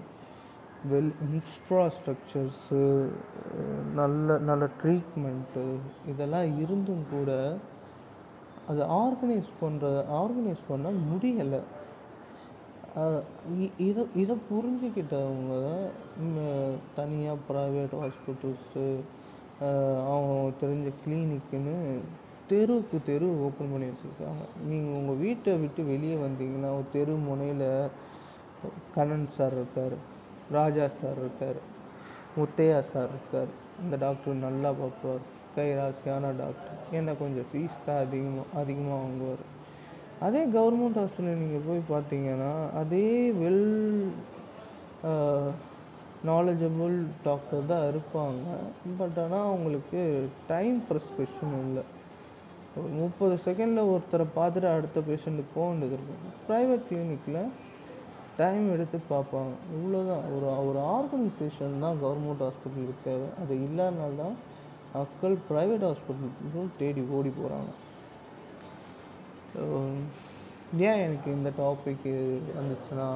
[0.92, 2.80] வெல் இன்ஃப்ராஸ்ட்ரக்சர்ஸு
[4.00, 5.64] நல்ல நல்ல ட்ரீட்மெண்ட்டு
[6.12, 7.30] இதெல்லாம் இருந்தும் கூட
[8.68, 9.86] அதை ஆர்கனைஸ் பண்ணுற
[10.20, 11.60] ஆர்கனைஸ் பண்ண முடியலை.
[13.86, 15.54] இதை இதை புரிஞ்சுக்கிட்டவங்க
[16.98, 18.84] தனியாக ப்ரைவேட் ஹாஸ்பிட்டல்ஸு
[20.10, 21.74] அவங்க தெரிஞ்ச கிளினிக்குன்னு
[22.50, 24.44] தெருவுக்கு தெரு ஓப்பன் பண்ணி வச்சுருக்காங்க.
[24.70, 27.68] நீங்கள் உங்கள் வீட்டை விட்டு வெளியே வந்தீங்கன்னா ஒரு தெரு முனையில்
[28.96, 29.96] கண்ணன் சார் இருக்கார்
[30.58, 31.60] ராஜா சார் இருக்கார்
[32.36, 33.50] முத்தையா சார் இருக்கார்.
[33.82, 35.24] இந்த டாக்டர் நல்லா பார்ப்பார்.
[35.56, 39.44] கைராசியான டாக்டர் ஏன்னா கொஞ்சம் ஃபீஸ் தான் அதிகமாக அதிகமாக வாங்குவார்.
[40.26, 43.06] அதே கவர்மெண்ட் ஹாஸ்பிட்டல் நீங்கள் போய் பார்த்தீங்கன்னா அதே
[43.42, 43.66] வெல்
[46.30, 46.94] நாலேஜபிள்
[47.26, 48.44] டாக்டர் தான் இருப்பாங்க.
[49.00, 50.00] பட் ஆனால் அவங்களுக்கு
[50.52, 51.84] டைம் ப்ரெஸ்கிரிப்ஷன் இல்லை.
[52.76, 57.40] ஒரு முப்பது செகண்டில் ஒருத்தரை பார்த்துட்டு அடுத்த பேஷண்ட்டுக்கு போக வேண்டியது இருக்கும் ப்ரைவேட் கிளினிக்கில்
[58.40, 59.52] டைம் எடுத்து பார்ப்பாங்க.
[59.76, 63.28] இவ்வளோதான் ஒரு ஒரு ஆர்கனைசேஷன் தான் கவர்மெண்ட் ஹாஸ்பிட்டலுக்கு தேவை.
[63.42, 64.36] அது இல்லாதனால தான்
[64.96, 67.70] மக்கள் ப்ரைவேட் ஹாஸ்பிட்டலுக்கும் தேடி ஓடி போகிறாங்க
[70.86, 72.14] ஏன் எனக்கு இந்த டாபிக்கு
[72.58, 73.08] வந்துச்சுன்னா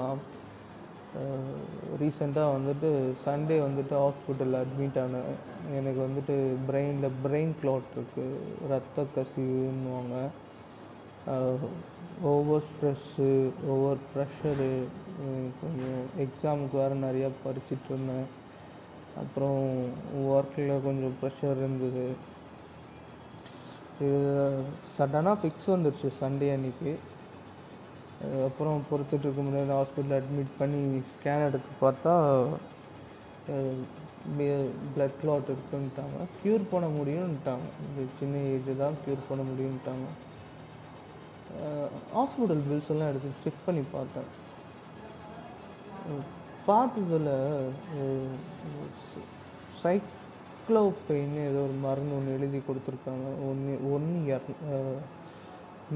[2.00, 2.88] ரீசெண்டாக வந்துட்டு
[3.24, 5.30] சண்டே வந்துட்டு ஹாஸ்பிட்டலில் அட்மிட் ஆனேன்.
[5.78, 6.34] எனக்கு வந்துட்டு
[6.68, 8.38] பிரெயினில் பிரெயின் கிளாட் இருக்குது
[8.70, 10.16] ரத்த கசிவுன்னுவாங்க.
[12.22, 13.30] ஓவர் ஸ்ட்ரெஸ்ஸு
[13.74, 14.70] ஓவர் ப்ரெஷரு
[15.60, 18.26] கொஞ்சம் எக்ஸாமுக்கு வேறு நிறையா படிச்சுட்டு இருந்தேன்.
[19.22, 19.62] அப்புறம்
[20.34, 22.06] ஒர்க்கில் கொஞ்சம் ப்ரெஷர் இருந்தது.
[24.06, 24.18] இது
[24.96, 26.92] சடனாக ஃபிக்ஸ் வந்துடுச்சு சண்டே அன்னைக்கு.
[28.48, 30.80] அப்புறம் பொறுத்துட்டு இருக்க முடியாது ஹாஸ்பிட்டலில் அட்மிட் பண்ணி
[31.14, 32.14] ஸ்கேன் எடுத்து பார்த்தா
[34.94, 36.18] பிளட் கிளாட் இருக்குன்ட்டாங்க.
[36.40, 37.68] க்யூர் பண்ண முடியும்ன்ட்டாங்க.
[37.86, 40.06] இந்த சின்ன ஏஜ் தான் க்யூர் பண்ண முடியும்ன்ட்டாங்க.
[42.16, 44.28] ஹாஸ்பிட்டல் பில்ஸ் எல்லாம் எடுத்து செக் பண்ணி பார்த்தேன்.
[46.68, 47.32] பார்த்ததில்
[49.82, 50.08] சைக்
[50.68, 53.28] சைக்ளோபெயின் ஏதோ ஒரு மருந்து ஒன்று எழுதி கொடுத்துருக்காங்க.
[53.48, 54.40] ஒன்று ஒன்று இர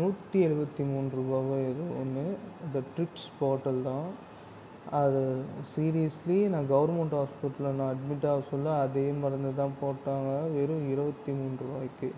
[0.00, 2.22] நூற்றி எழுபத்தி மூணு ரூபாவோ ஏதோ ஒன்று
[2.64, 4.08] இந்த ட்ரிப்ஸ் பாட்டில் தான்.
[5.00, 5.20] அது
[5.72, 10.30] சீரியஸ்லி நான் கவர்மெண்ட் ஹாஸ்பிட்டலில் நான் அட்மிட் ஆக சொல்ல அதே மருந்து தான் போட்டாங்க.
[10.56, 12.10] வெறும் இருபத்தி மூணு ரூபாய்க்கு.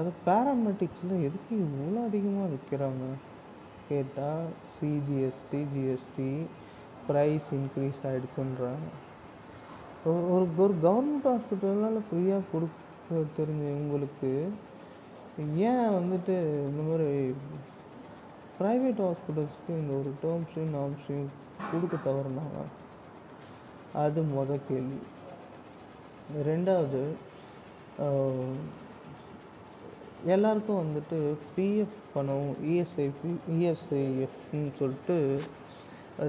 [0.00, 3.06] அது பேராமெட்டிக்ஸில் எதுக்கு இவ்வளோ அதிகமாக விற்கிறாங்க
[3.90, 6.30] கேட்டால் சிஜிஎஸ்டி ஜிஎஸ்டி
[7.10, 8.88] ப்ரைஸ் இன்க்ரீஸ் ஆகிடுச்சுன்றாங்க
[10.10, 14.30] ஒரு ஒரு கவர்மெண்ட் ஹாஸ்பிட்டல்னால் ஃப்ரீயாக கொடுக்க தெரிஞ்ச உங்களுக்கு
[15.70, 16.34] ஏன் வந்துட்டு
[16.68, 17.08] இந்த மாதிரி
[18.58, 21.32] ப்ரைவேட் ஹாஸ்பிட்டல்ஸ்க்கு இந்த ஒரு டேர்ம்ஸையும் நார்ம்ஸையும்
[21.70, 22.60] கொடுக்க தவறுனாங்க?
[24.04, 25.00] அது மொதல் கேள்வி.
[26.50, 27.02] ரெண்டாவது
[30.34, 31.18] எல்லாருக்கும் வந்துட்டு
[31.56, 35.16] பிஎஃப் பணம் இஎஸ்ஐபி இஎஸ்ஐஎஃப்னு சொல்லிட்டு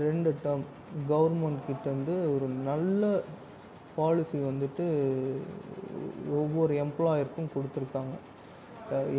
[0.06, 0.66] ரெண்டு டேர்ம்
[1.12, 3.02] கவர்மெண்ட் கிட்டேருந்து ஒரு நல்ல
[3.98, 4.86] பாலிசி வந்துட்டு
[6.40, 8.16] ஒவ்வொரு எம்ப்ளாயருக்கும் கொடுத்துருக்காங்க.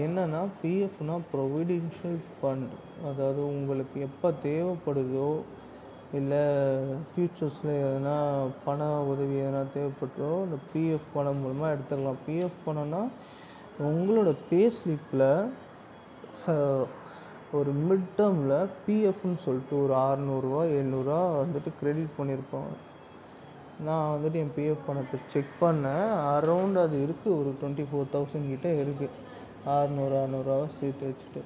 [0.04, 2.70] என்னென்னா பிஎஃப்னால் பிஎஃப்னா ப்ரொவிடென்ஷியல் ஃபண்ட்
[3.08, 5.30] அதாவது உங்களுக்கு எப்போ தேவைப்படுதோ
[6.18, 6.42] இல்லை
[7.08, 8.14] ஃப்யூச்சர்ஸில் எதனா
[8.66, 13.02] பண உதவி எதனா தேவைப்பட்டோ இந்த பிஎஃப் பணம் மூலமாக எடுத்துக்கலாம் பிஎஃப் பணம்னா
[13.88, 15.26] உங்களோட பே ஸ்லிப்பில்
[17.58, 22.72] ஒரு மிட் டேர்மில் பிஎஃப்னு சொல்லிட்டு ஒரு அறநூறுவா எழுநூறுவா வந்துட்டு க்ரெடிட் பண்ணியிருப்பாங்க
[23.86, 26.08] நான் வந்துட்டு என் பிஎஃப் பணத்தை செக் பண்ணேன்.
[26.34, 29.16] அரௌண்ட் அது இருக்குது ஒரு டுவெண்ட்டி ஃபோர் தௌசண்ட் கிட்டே இருக்குது
[29.74, 31.42] அறநூறு அறநூறுவா சேர்த்து வச்சுட்டு.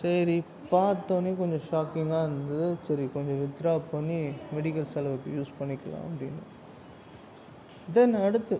[0.00, 0.36] சரி
[0.72, 2.68] பார்த்தோன்னே கொஞ்சம் ஷாக்கிங்காக இருந்தது.
[2.88, 4.18] சரி கொஞ்சம் வித்ட்ரா பண்ணி
[4.56, 6.44] மெடிக்கல் செலவுக்கு யூஸ் பண்ணிக்கலாம் அப்படின்னு.
[7.96, 8.58] தென் அடுத்து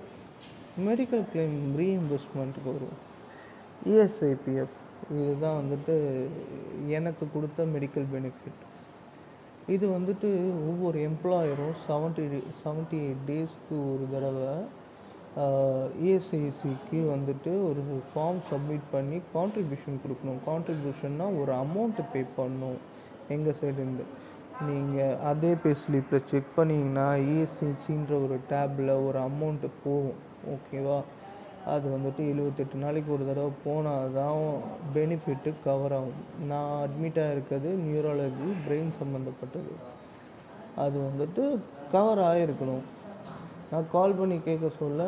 [0.88, 3.00] மெடிக்கல் கிளைம் ரீஇம்பர்ஸ்மெண்ட்டுக்கு வருவோம்.
[3.90, 4.78] இஎஸ்ஐபிஎஃப்
[5.20, 5.94] இதுதான் வந்துட்டு
[6.98, 8.64] எனக்கு கொடுத்த மெடிக்கல் பெனிஃபிட்
[9.74, 10.28] இது வந்துட்டு
[10.70, 12.24] ஒவ்வொரு எம்ப்ளாயரும் செவன்ட்டி
[12.62, 14.52] செவன்ட்டி எயிட் டேஸ்க்கு ஒரு தடவை
[16.06, 20.40] இஎஸ்ஐசிக்கு வந்துட்டு ஒரு ஃபார்ம் சப்மிட் பண்ணி கான்ட்ரிபியூஷன் கொடுக்கணும்.
[20.48, 22.80] கான்ட்ரிபியூஷன்னா ஒரு அமௌண்ட்டு பே பண்ணணும்
[23.34, 24.06] எங்கள் சைடுலேருந்து
[24.68, 30.18] நீங்கள் அதே பே ஸ்லிப்பில் செக் பண்ணிங்கன்னா இஎஸ்ஐசின்ற ஒரு டேப்பில் ஒரு அமௌண்ட்டு போகும்
[30.54, 30.98] ஓகேவா
[31.66, 34.42] அது வந்துட்டு எழுபத்தெட்டு நாளைக்கு ஒரு தடவை போனால் தான்
[34.94, 36.20] பெனிஃபிட்டு கவர் ஆகும்.
[36.50, 39.74] நான் அட்மிட் ஆகிருக்கிறது நியூராலஜி பிரெயின் சம்மந்தப்பட்டது
[40.76, 41.42] அது வந்துட்டு
[41.92, 42.84] கவர் ஆகிருக்கணும்
[43.70, 45.02] நான் கால் பண்ணி கேட்க சொல்ல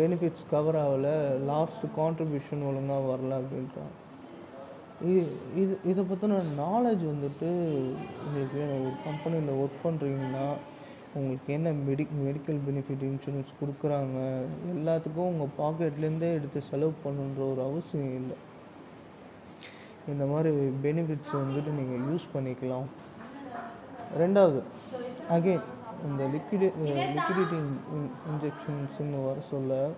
[0.00, 1.14] பெனிஃபிட்ஸ் கவர் ஆகலை
[1.50, 3.94] லாஸ்ட் கான்ட்ரிபியூஷன் ஒழுங்காக வரல அப்படின்றான்
[5.10, 5.22] இது
[5.62, 7.48] இது இதை பற்றின நாலேஜ் வந்துட்டு
[8.24, 8.84] உங்களுக்கு வேணும்.
[8.84, 10.44] ஒரு கம்பெனியில் ஒர்க் பண்ணுறீங்கன்னா
[11.14, 14.42] உங்களுக்கு என்ன மெடி மெடிக்கல் பெனிஃபிட் இன்சூரன்ஸ் கொடுக்குறாங்க
[14.74, 18.36] எல்லாத்துக்கும் உங்கள் பாக்கெட்லேருந்தே எடுத்து செலவு பண்ணுன்ற ஒரு அவசியம் இல்லை.
[20.08, 22.84] இந்த மாதிரி பெனிஃபிட்ஸ் வந்துட்டு நீங்கள் யூஸ் பண்ணிக்கலாம்.
[24.18, 24.62] ரெண்டாவது
[25.30, 25.60] அகெயின்
[26.04, 27.60] இந்த லிக்விடே லிக்விடிட்டி
[28.30, 29.90] இன்ஜெக்ஷன்ஸ்னு வர சொல்ல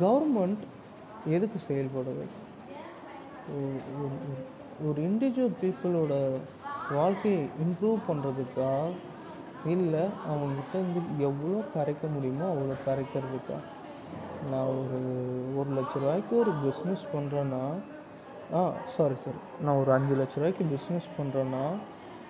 [0.00, 0.56] கவர்மெண்ட்
[1.26, 2.24] எதுக்கு செயல்படுது?
[3.52, 6.30] ஒரு- ஒரு- ஒரு இண்டிவிஜுவல் பீப்புளோட
[6.90, 8.90] வாழ்க்கையை இம்ப்ரூவ் பண்ணுறதுக்கா
[9.64, 13.58] இல்லை அவங்ககிட்ட இருந்து எவ்வளோ கரைக்க முடியுமோ அவ்வளோ கரைக்கிறதுக்கா?
[14.50, 15.00] நான் ஒரு
[15.58, 17.64] ஒரு லட்ச ரூபாய்க்கு ஒரு பிஸ்னஸ் பண்ணுறேன்னா
[18.54, 21.64] ஆ சாரி சாரி நான் ஒரு அஞ்சு லட்ச ரூபாய்க்கு பிஸ்னஸ் பண்ணுறேன்னா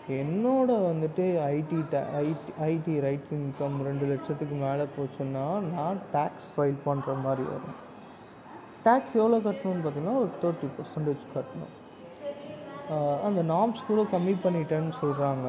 [0.08, 1.78] என்னோட வந்துட்டு IT
[2.22, 7.76] IT IT right income ரெண்டு லட்சத்துக்கு மேலே போச்சுன்னா நான் டேக்ஸ் ஃபைல் பண்ணுற மாதிரி வரும்.
[8.84, 11.74] டேக்ஸ் எவ்வளோ கட்டணும்னு பார்த்தீங்கன்னா ஒரு தேர்ட்டி பர்சன்டேஜ் கட்டணும்.
[13.26, 15.48] அந்த நாம்ஸ் கூட கம்மி பண்ணிட்டேன்னு சொல்கிறாங்க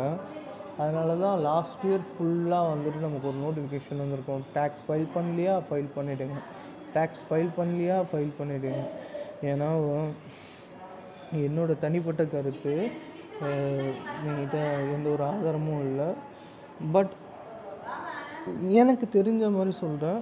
[0.81, 4.45] அதனால தான் லாஸ்ட் இயர் ஃபுல்லாக வந்துட்டு நமக்கு ஒரு நோட்டிஃபிகேஷன் வந்திருக்கும்.
[4.57, 5.55] டேக்ஸ் ஃபைல் பண்ணலையா?
[5.67, 6.37] ஃபைல் பண்ணிவிடுங்க
[6.95, 7.97] டேக்ஸ் ஃபைல் பண்ணலையா?
[8.11, 8.83] ஃபைல் பண்ணிவிடுங்க
[9.51, 9.69] ஏன்னா
[11.47, 12.73] என்னோடய தனிப்பட்ட கருத்து
[14.23, 16.09] நீங்கள் எந்த ஒரு ஆதாரமும் இல்லை.
[16.95, 17.13] பட்
[18.81, 20.21] எனக்கு தெரிஞ்ச மாதிரி சொல்கிறேன்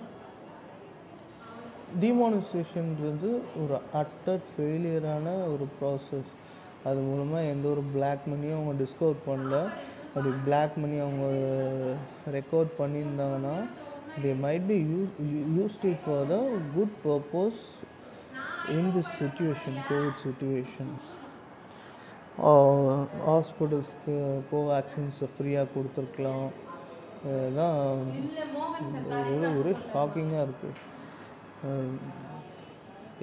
[2.03, 3.29] டிமானிசேஷன்றது
[3.61, 6.31] ஒரு அட்டர் ஃபெயிலியரான ஒரு ப்ராசஸ்
[6.89, 9.55] அது மூலமாக எந்த ஒரு பிளாக் மணியும் அவங்க டிஸ்கவர் பண்ணல.
[10.13, 11.25] அப்படி பிளாக் மணி அவங்க
[12.37, 13.55] ரெக்கார்ட் பண்ணியிருந்தாங்கன்னா
[14.23, 14.99] they might be you
[15.57, 16.37] used it for the
[16.75, 17.61] good purpose
[18.77, 20.91] in this situation COVID situation
[23.27, 24.15] ஹாஸ்பிட்டல்ஸ்க்கு
[24.51, 26.47] கோவேக்சின்ஸை ஃப்ரீயாக கொடுத்துருக்கலாம்.
[27.29, 27.79] இதெல்லாம்
[29.17, 30.77] ஒரு ஒரு ஷாக்கிங்காக இருக்குது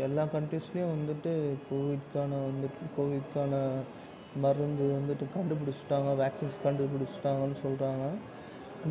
[0.07, 1.31] எல்லா கண்ட்ரீஸ்லேயும் வந்துட்டு
[1.69, 3.55] கோவிட்கான வந்துட்டு கோவிட்கான
[4.45, 8.05] மருந்து வந்துட்டு கண்டுபிடிச்சிட்டாங்க வேக்சின்ஸ் கண்டுபிடிச்சிட்டாங்கன்னு சொல்கிறாங்க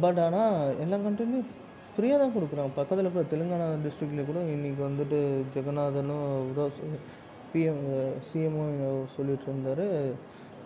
[0.04, 1.52] பட் ஆனால் எல்லா கண்ட்ரிலையும்
[1.92, 2.72] ஃப்ரீயாக தான் கொடுக்குறாங்க.
[2.80, 5.20] பக்கத்தில் இருக்கிற தெலுங்கானா டிஸ்ட்ரிக்ட்லேயே கூட இன்றைக்கி வந்துட்டு
[5.54, 6.26] ஜெகநாதனும்
[7.52, 7.86] பிஎம்
[8.30, 8.66] சிஎம்ஓ
[9.16, 9.86] சொல்லிட்டு இருந்தார்.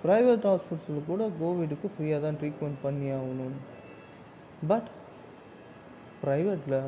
[0.04, 3.58] ப்ரைவேட் ஹாஸ்பிட்டலில் கூட கோவிடுக்கு ஃப்ரீயாக தான் ட்ரீட்மெண்ட் பண்ணி ஆகணும்.
[4.71, 4.89] பட்
[6.23, 6.80] ப்ரைவேட்டில்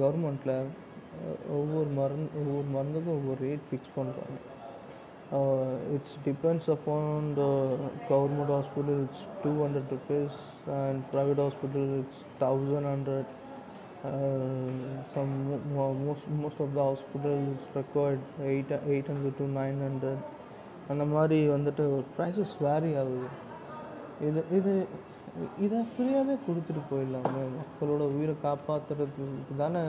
[0.00, 0.56] கவர்மெண்ட்டில்
[1.58, 4.38] ஒவ்வொரு மருந்து ஒவ்வொரு மருந்துக்கும் ஒவ்வொரு ரேட் ஃபிக்ஸ் பண்ணுறாங்க
[5.96, 7.44] it's depends upon the
[8.10, 10.40] government hospital it's two hundred rupees
[10.80, 13.32] and private hospital it's thousand hundred
[15.14, 15.32] some
[16.06, 17.84] most most of the hospitals the
[18.52, 20.22] eight eight hundred to nine hundred
[20.92, 21.84] அந்த மாதிரி வந்துட்டு
[22.16, 23.28] prices vary ஆகுது.
[24.28, 24.72] இது இது
[25.64, 27.42] இதை ஃப்ரீயாகவே கொடுத்துட்டு போயிடலாமே.
[27.58, 29.82] மக்களோட உயிரை காப்பாற்றுறதுக்கு தானே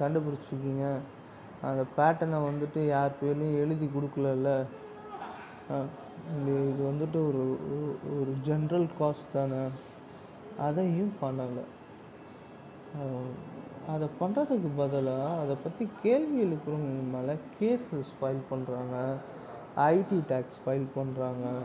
[0.00, 0.98] கண்டுபிடிச்சிருக்கீங்க.
[1.62, 4.64] அந்த பேட்டர்னை வந்துட்டு யார் பேர்லையும் எழுதி கொடுக்கலல்ல?
[6.42, 7.58] இது இது வந்துட்டு ஒரு
[8.16, 9.66] ஒரு- ஜென்ரல் காஸ்ட் தானே.
[10.58, 11.62] அதையும் பண்ணலை.
[13.88, 19.14] அதை பண்ணுறதுக்கு பதிலாக அதை பற்றி கேள்வி எழுப்புறவங்க மேலே கேஸஸ் ஃபைல் பண்ணுறாங்க
[19.76, 21.58] ஐடி டேக்ஸ் ஃபைல் பண்ணுறாங்க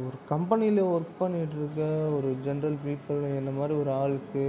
[0.00, 1.84] ஒரு கம்பெனியில் ஒர்க் பண்ணிகிட்ருக்க
[2.16, 4.44] ஒரு ஜென்ரல் பீப்புள் இந்த மாதிரி ஒரு ஆளுக்கு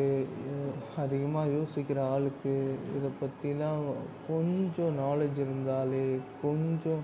[0.95, 2.53] அதிகமாக யோசிக்கிற ஆளுக்கு
[2.97, 3.81] இதை பற்றிலாம்
[4.27, 6.03] கொஞ்சம் நாலேஜ் இருந்தாலே
[6.43, 7.01] கொஞ்சம்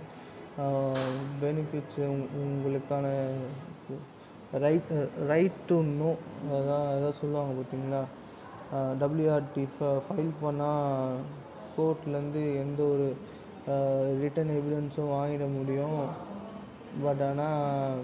[1.41, 2.05] பெனிஃபிட்ஸு
[2.43, 3.07] உங்களுக்கான
[4.63, 4.91] ரைட்
[5.31, 6.11] ரைட் டு நோ
[6.57, 8.01] அதான் அதான் சொல்லுவாங்க பார்த்தீங்களா
[9.01, 9.65] டபிள்யூஆர்டி
[10.05, 11.17] ஃபைல் பண்ணால்
[11.75, 13.07] கோர்ட்லேருந்து எந்த ஒரு
[14.21, 16.01] ரிட்டன் எவிடன்ஸும் வாங்கிட முடியும்.
[17.05, 17.99] பட் ஆனால்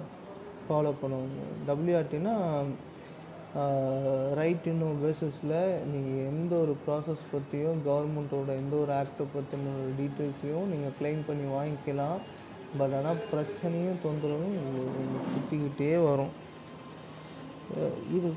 [0.66, 1.32] ஃபாலோ பண்ணுவோம்
[1.70, 2.36] டபிள்யூஆர்டினா
[4.40, 5.58] ரைட் இன்னும் பேசிஸில்
[5.92, 12.18] நீங்கள் எந்த ஒரு ப்ராசஸ் பற்றியும் கவர்மெண்ட்டோட எந்த ஒரு ஆக்டை பற்றின டீட்டெயில்ஸையும் நீங்கள் க்ளைம் பண்ணி வாங்கிக்கலாம்.
[12.80, 14.56] பட் ஆனால் பிரச்சனையும் தொந்தரவும்
[15.32, 16.34] சுற்றிக்கிட்டே வரும்.
[18.16, 18.28] இது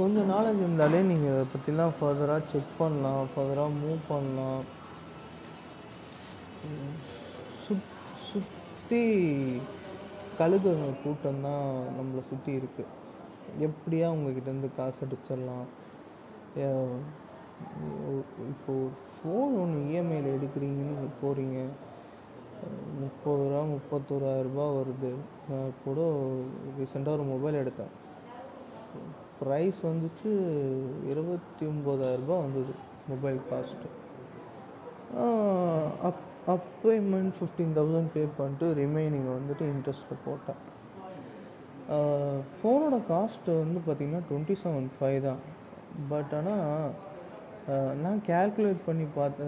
[0.00, 4.62] கொஞ்சம் நாலேஜ் இருந்தாலே நீங்கள் இதை பற்றிலாம் ஃபர்தராக செக் பண்ணலாம் ஃபர்தராக மூவ் பண்ணலாம்.
[7.64, 7.90] சுத்
[8.30, 9.02] சுற்றி
[10.38, 11.66] கழுகுங்க கூட்டம் தான்
[11.98, 12.94] நம்மளை சுற்றி இருக்குது
[13.66, 15.68] எப்படியா உங்ககிட்டேருந்து காசு அடிச்சிடலாம்?
[18.50, 21.58] இப்போது ஃபோன் ஒன்று இஎம்ஐயில் எடுக்கிறீங்கன்னு போகிறீங்க
[23.00, 25.10] முப்பது ரூபா முப்பத்தோராயிரரூபா வருது.
[25.50, 25.98] நான் கூட
[26.78, 27.92] ரீசெண்டாக ஒரு மொபைல் எடுத்தேன்.
[29.40, 30.30] ப்ரைஸ் வந்துச்சு
[31.12, 32.72] இருபத்தி ஒம்போதாயிரரூபா வந்தது
[33.10, 33.90] mobile cost
[36.08, 40.60] up up payment fifteen thousand pay பண்ணிட்டு ரிமைனிங் வந்துட்டு இன்ட்ரெஸ்ட்டில் போட்டேன்.
[42.56, 45.42] ஃபோனோட காஸ்ட்டு வந்து பார்த்திங்கன்னா டுவெண்ட்டி செவன் ஃபைவ் தான்.
[46.12, 46.90] பட் ஆனால்
[48.02, 49.46] நான் கேல்குலேட் பண்ணி பார்த்த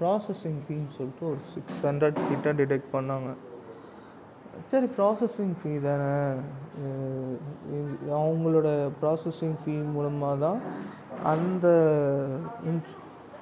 [0.00, 3.30] ப்ராசஸிங் ஃபீன்னு சொல்லிட்டு ஒரு சிக்ஸ் ஹண்ட்ரட் கிட்ட டிடெக்ட் பண்ணாங்க.
[4.72, 6.12] சரி ப்ராசஸிங் ஃபீ தானே.
[8.20, 8.68] அவங்களோட
[9.00, 10.60] ப்ராசஸிங் ஃபீ மூலமாக தான்
[11.32, 11.66] அந்த
[12.70, 12.94] இன்ஸ்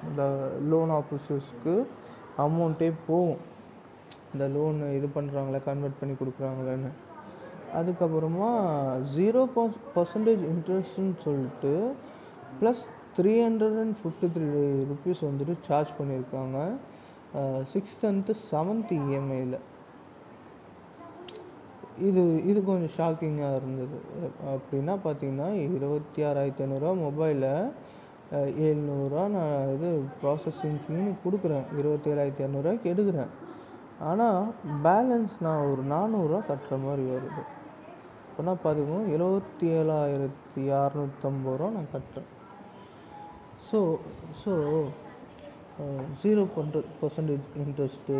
[0.07, 0.23] இந்த
[0.71, 1.75] லோன் ஆஃபீஸர்ஸ்க்கு
[2.43, 3.41] அமௌண்ட்டே போகும்.
[4.33, 6.91] இந்த லோனு இது பண்ணுறாங்களே கன்வெர்ட் பண்ணி கொடுக்குறாங்களேன்னு.
[7.79, 8.49] அதுக்கப்புறமா
[9.13, 9.41] ஜீரோ
[9.95, 11.73] பர்சன்டேஜ் இன்ட்ரெஸ்ட்னு சொல்லிட்டு
[12.59, 12.83] plus
[13.17, 14.49] three hundred and fifty three
[14.91, 16.59] rupees வந்துட்டு சார்ஜ் பண்ணியிருக்காங்க.
[17.73, 19.57] சிக்ஸ்த் அண்ட் செவன்த் இஎம்ஐயில்
[22.07, 22.21] இது
[22.51, 23.97] இது கொஞ்சம் ஷாக்கிங்காக இருந்தது.
[24.53, 27.51] அப்படின்னா பார்த்தீங்கன்னா இருபத்தி ஆறாயிரத்தி ஐநூறுரூவா மொபைலில்
[28.67, 29.89] ஏழ்நூறுரூவா நான் இது
[30.21, 31.65] ப்ராசஸிங் ஃபீனு கொடுக்குறேன்.
[31.79, 33.31] இருபத்தி ஏழாயிரத்தி இரநூறுவாய்க்கு எடுக்கிறேன்.
[34.09, 34.47] ஆனால்
[34.87, 37.43] பேலன்ஸ் நான் ஒரு நானூறுரூவா கட்டுற மாதிரி வருது.
[38.29, 42.29] அப்போனா பார்த்துக்கோங்க எழுபத்தி ஏழாயிரத்தி அறநூற்றம்பது ரூபா நான் கட்டுறேன்.
[43.69, 43.79] ஸோ
[44.41, 44.53] ஸோ
[46.21, 48.17] ஜீரோ பண்ற பர்சன்டேஜ் இன்ட்ரெஸ்ட்டு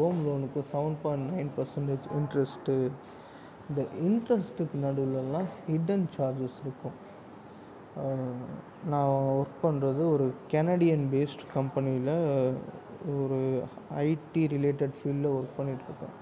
[0.00, 2.74] ஹோம் லோனுக்கு seven point nine percentage interest
[3.68, 6.96] இந்த இன்ட்ரெஸ்ட்டுக்கு நடுவிலலாம் ஹிடன் சார்ஜஸ் இருக்கும்.
[8.84, 12.14] நான் ஒர்க் பண்ணுறது ஒரு கெனடியன் பேஸ்ட் கம்பெனியில்
[13.16, 13.40] ஒரு
[13.96, 16.16] ஐடி ரிலேட்டட் ஃபீல்டில் ஒர்க் பண்ணிகிட்ருக்கேன்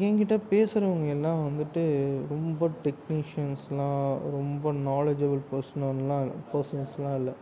[0.00, 1.82] என்கிட்ட பேசுகிறவங்க எல்லாம் வந்துட்டு
[2.28, 4.04] ரொம்ப டெக்னீஷியன்ஸ்லாம்
[4.36, 7.34] ரொம்ப நாலேஜபிள் பர்சனல்லாம் பர்சன்ஸ்லாம் இல்லை.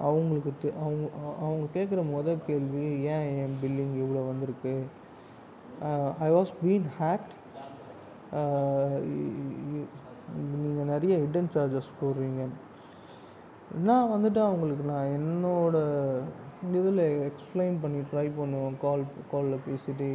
[0.00, 1.08] அவங்களுக்கு தெ அவங்க
[1.40, 4.74] அவங்க கேட்குற மொதல் கேள்வி ஏன் என் பில்லிங் இவ்வளோ வந்திருக்கு?
[6.20, 7.34] ஐ வாஸ் பீன் ஹேக்ட்
[10.62, 12.42] நீங்கள் நிறைய ஹிடன் சார்ஜஸ் போடுறீங்க.
[13.88, 15.76] நான் வந்துட்டு அவங்களுக்கு நான் என்னோட
[16.78, 18.78] இதில் எக்ஸ்பிளைன் பண்ணி ட்ரை பண்ணுவேன்.
[18.84, 20.08] கால் காலில் பேசிட்டு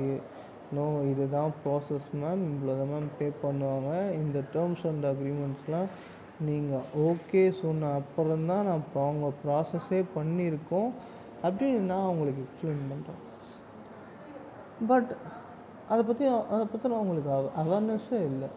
[0.78, 3.92] நோ இதுதான் ப்ராசஸ் மேம் இவ்வளோ தான் மேம் பே பண்ணுவாங்க.
[4.22, 5.90] இந்த டேர்ம்ஸ் அண்ட் அக்ரிமெண்ட்ஸ்லாம்
[6.48, 10.90] நீங்கள் ஓகே சொன்ன அப்புறம் தான் நான் இப்போ அவங்க ப்ராசஸே பண்ணியிருக்கோம்.
[11.48, 13.22] அப்படின்னு நான் அவங்களுக்கு எக்ஸ்பிளைன் பண்ணுறேன்
[14.92, 15.12] பட்
[15.92, 17.32] அதை பற்றி அதை பற்றின அவங்களுக்கு
[17.64, 18.50] அவேர்னஸ்ஸே இல்லை.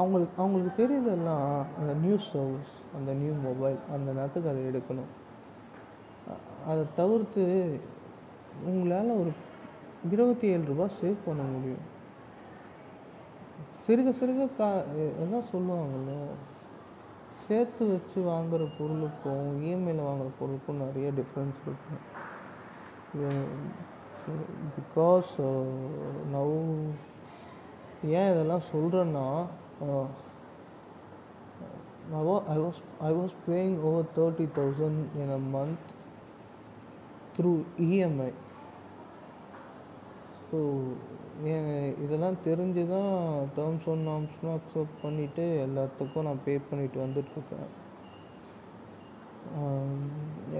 [0.00, 1.48] அவங்களுக்கு அவங்களுக்கு தெரியுதெல்லாம்
[1.80, 5.10] அந்த நியூ சர்வீஸ் அந்த நியூ மொபைல் அந்த நேரத்துக்கு அதை எடுக்கணும்.
[6.70, 7.44] அதை தவிர்த்து
[8.70, 9.32] உங்களால் ஒரு
[10.14, 11.84] இருபத்தி ஏழு ரூபா சேவ் பண்ண முடியும்.
[13.84, 14.68] சிறுக சிறுக கா
[15.22, 16.12] எல்லாம் சொல்லுவாங்கள்ல
[17.46, 22.02] சேர்த்து வச்சு வாங்குகிற பொருளுக்கும் இஎம்ஐயில் வாங்குற பொருளுக்கும் நிறைய டிஃப்ரென்ஸ் இருக்கும்
[24.76, 25.32] பிகாஸ்
[26.34, 26.54] நவ்
[28.18, 29.26] ஏன் இதெல்லாம் சொல்கிறேன்னா
[29.82, 29.84] I
[32.58, 35.78] was I was paying over thirty thousand in a month
[37.36, 38.32] through EMI
[40.48, 40.84] so
[42.04, 47.70] இதெல்லாம் தெரிஞ்சு தான் டேர்ம்ஸ் அண்ட் நார்ம்ஸ்லாம் அக்செப்ட் பண்ணிவிட்டு எல்லாத்துக்கும் நான் பே பண்ணிட்டு வந்துட்டுருக்கேன்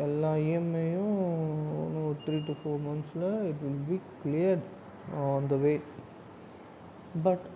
[0.03, 1.19] எல்லா இஎம்ஐயும்
[1.83, 4.65] இன்னும் ஒரு three to four மந்த்ஸில் it will be cleared
[5.27, 5.81] on the way
[7.23, 7.52] but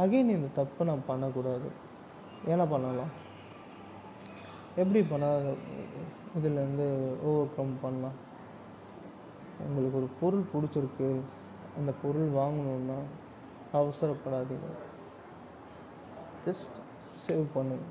[0.00, 1.68] again இந்த தப்பை நான் பண்ணக்கூடாது.
[2.46, 3.12] ஏன்னா பண்ணலாம்.
[4.76, 5.54] எப்படி பண்ணால்
[6.38, 6.86] இதுலேருந்து
[7.22, 8.18] ஓவர் கம் பண்ணலாம்.
[9.66, 11.08] உங்களுக்கு ஒரு பொருள் பிடிச்சிருக்கு.
[11.78, 12.98] அந்த பொருள் வாங்கணுன்னா
[13.72, 14.68] அவசரப்படாதீங்க.
[16.44, 16.76] ஜஸ்ட்
[17.24, 17.86] சேவ் பண்ணுங்க.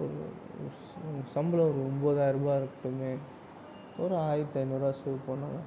[0.00, 0.18] ஒரு
[1.34, 3.12] சம்பளம் ஒரு ஒம்பதாயிரரூபா இருக்கட்டுமே.
[3.98, 5.60] ஒரு ஆயிரத்தி ஐநூறுரூவா சேவ் பண்ணுங்க.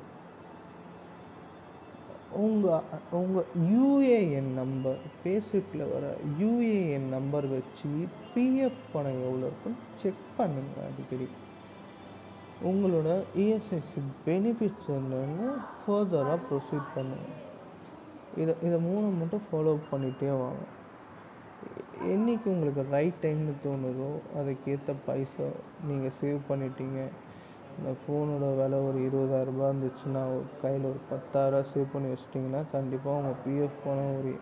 [2.42, 6.06] உங்கள் உங்கள் யூஏஎன் நம்பர் பேஸ்புக்கில் வர
[6.42, 7.90] யூஏஎன் நம்பர் வச்சு
[8.36, 11.28] பிஎஃப் பணம் எவ்வளோ இருக்குன்னு செக் பண்ணுங்க அடிக்கடி.
[12.62, 13.10] உங்களோட
[13.44, 15.48] இஎஸ்ஐசி பெனிஃபிட்ஸ் என்னன்னு
[15.80, 17.30] ஃபர்தராக ப்ரொசீட் பண்ணுங்க.
[18.42, 20.64] இதை இதை மூணு மட்டும் ஃபாலோ பண்ணிகிட்டே வாங்க.
[22.14, 25.48] என்னைக்கு உங்களுக்கு ரைட் டைம்னு தோணுதோ அதுக்கேற்ற பைசா
[25.90, 27.00] நீங்கள் சேவ் பண்ணிட்டீங்க.
[27.78, 33.42] இந்த ஃபோனோட விலை ஒரு இருபதாயிரரூபா இருந்துச்சுன்னா ஒரு கையில் ஒரு பத்தாயிரம் சேவ் பண்ணி வச்சிட்டிங்கன்னா கண்டிப்பாக உங்கள்
[33.48, 34.40] பிஎஃப் பணம் ஒரு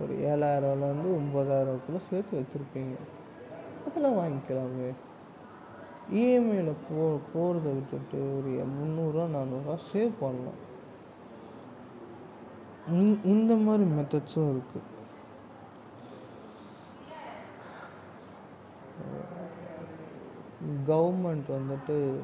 [0.00, 2.94] ஒரு ஏழாயிரம்லேருந்து ஒம்பதாயிரம்குள்ளே சேர்த்து வச்சுருப்பீங்க.
[3.88, 4.90] அதெல்லாம் வாங்கிக்கலாமே
[6.12, 10.66] இஎம்ஐயில் போ போகிறத விட்டுட்டு ஒரு முந்நூறுரூவா நானூறுரூவா சேவ் பண்ணலாம்.
[12.88, 14.96] இந்த- இந்த மாதிரி மெத்தட்ஸும் இருக்குது
[20.88, 22.14] கவர்மெண்ட் வந்துட்டு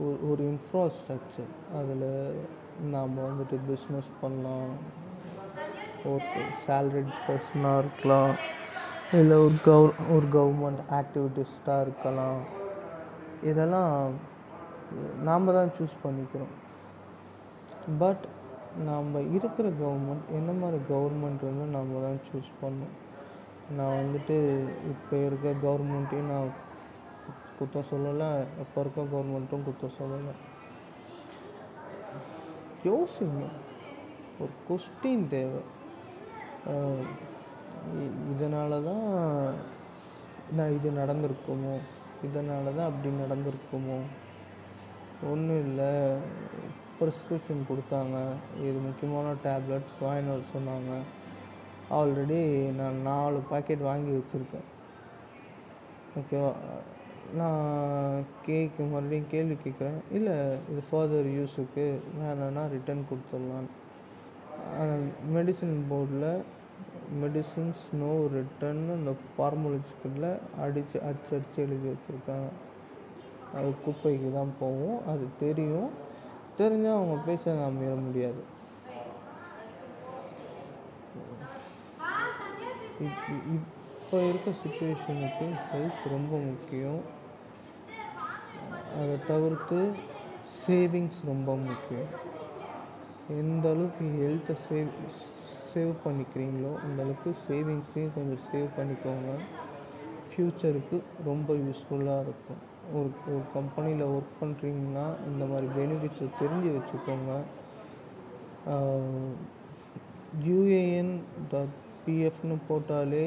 [0.00, 2.40] ஒரு- ஒரு இன்ஃப்ராஸ்ட்ரக்சர் அதில்
[2.90, 4.68] நாம் வந்துட்டு பிஸ்னஸ் பண்ணலாம்.
[6.04, 8.34] ஓகே சேலரிட் பர்சனாக இருக்கலாம்.
[9.12, 12.40] இல்லை ஒரு கவர் ஒரு கவர்மெண்ட் ஆக்டிவிட்டிஸ்டாக இருக்கலாம்.
[13.42, 14.10] இதெல்லாம்
[15.22, 16.64] நாம் தான் சூஸ் பண்ணிக்கிறோம்.
[17.98, 18.24] பட்
[18.84, 23.04] நாம் இருக்கிற கவர்மெண்ட் என்ன மாதிரி கவர்மெண்ட் வந்து நாம் தான் சூஸ் பண்ணோம்
[23.76, 26.64] நான் வந்துட்டு இப்போ இருக்கிற கவர்மெண்ட்டையும் நான்
[27.58, 28.28] குற்றம் சொல்லலை
[28.62, 30.34] இப்போ இருக்க கவர்மெண்ட்டும் குற்றம் சொல்லலை.
[32.84, 33.44] யோசிங்க.
[34.42, 35.62] ஒரு கொஸ்டின் தேவை.
[38.32, 39.06] இதனால தான்
[40.56, 41.74] நான் இது நடந்திருக்குமோ?
[42.26, 43.98] இதனால தான் அப்படி நடந்திருக்குமோ?
[45.30, 45.90] ஒன்றும் இல்லை.
[46.98, 48.16] ப்ரிஸ்கிரிப்ஷன் கொடுத்தாங்க.
[48.60, 50.92] இது முக்கியமான டேப்லெட்ஸ் வாங்கினு வர சொன்னாங்க.
[51.98, 52.40] ஆல்ரெடி
[52.80, 54.68] நான் நாலு பாக்கெட் வாங்கி வச்சுருக்கேன்.
[56.20, 56.52] ஓகேவா
[57.34, 60.00] நான் கேக்கு மறுபடியும் கேள்வி கேட்குறேன்.
[60.12, 60.32] இல்லை
[60.70, 63.66] இது ஃபர்தர் யூஸுக்கு வேணும்னா ரிட்டர்ன் கொடுத்துடலான்னு
[65.34, 66.42] மெடிசின் போர்டில்
[67.22, 72.48] மெடிசின்ஸ் நோ ரிட்டர்ன் அந்த ஃபார்முலிஸ்டில் அடித்து அடிச்சு அடிச்சு எழுதி வச்சுருக்காங்க.
[73.54, 75.06] அது குப்பைக்கு தான் போகும்.
[75.06, 75.88] அது தெரியும்.
[76.58, 78.54] தெரிஞ்சால் அவங்க பேச நான் முடியாது.
[83.02, 87.15] இப்- இப்போ இருக்க சுச்சுவேஷனுக்கு ஹெல்த் ரொம்ப முக்கியம்.
[89.00, 89.78] அதை தவிர்த்து
[90.62, 92.10] சேவிங்ஸ் ரொம்ப முக்கியம்.
[93.42, 94.90] எந்த அளவுக்கு ஹெல்த்தை சேவ்
[95.72, 99.30] சேவ் பண்ணிக்கிறீங்களோ அந்த அளவுக்கு சேவிங்ஸையும் கொஞ்சம் சேவ் பண்ணிக்கோங்க.
[100.30, 100.96] ஃப்யூச்சருக்கு
[101.28, 102.62] ரொம்ப யூஸ்ஃபுல்லாக இருக்கும்.
[102.96, 107.32] ஒரு ஒரு கம்பெனியில் ஒர்க் பண்ணுறீங்கன்னா இந்த மாதிரி பெனிஃபிட்ஸை தெரிஞ்சு வச்சுக்கோங்க.
[110.48, 111.14] யூஏஎன்
[111.52, 113.26] டாட் பிஎஃப்னு போட்டாலே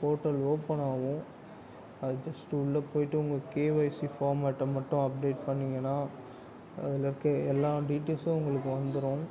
[0.00, 1.22] போர்ட்டல் ஓப்பன் ஆகும்.
[2.02, 5.94] அது ஜஸ்ட் உள்ளே போயிட்டு உங்கள் கேஒய்சி ஃபார்மேட்டை மட்டும் அப்டேட் பண்ணிங்கன்னா
[6.80, 9.22] அதில் இருக்க எல்லா டீட்டெயில்ஸும் உங்களுக்கு வந்துடும்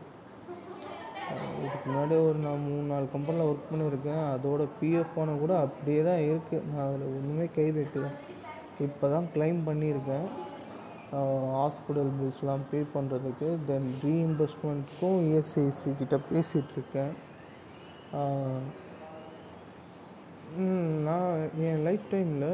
[1.58, 6.24] இதுக்கு முன்னாடி ஒரு நான் மூணு நாலு கம்பெனியில் ஒர்க் பண்ணியிருக்கேன் அதோட பிஎஃப் பணம் கூட அப்படியே தான்
[6.28, 8.08] இருக்குது நான் அதில் ஒன்றுமே கை வைக்கல.
[8.86, 10.28] இப்போ தான் க்ளைம் பண்ணியிருக்கேன்
[11.56, 17.14] ஹாஸ்பிட்டல் பில்ஸ்லாம் பே பண்ணுறதுக்கு தென் ரீஇம்பர்ஸ்மெண்ட்க்கும் இஎஸ்ஐசி கிட்ட பேசிகிட்ருக்கேன்
[21.04, 21.34] நான்
[21.66, 22.48] என் லைஃப் டைமில்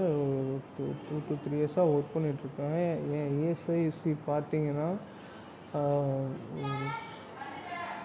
[0.76, 2.76] டூ டூ டூ த்ரீ இயர்ஸாக ஒர்க் பண்ணிகிட்ருக்கேன்
[3.18, 4.90] என் இஎஸ்ஐசி பார்த்தீங்கன்னா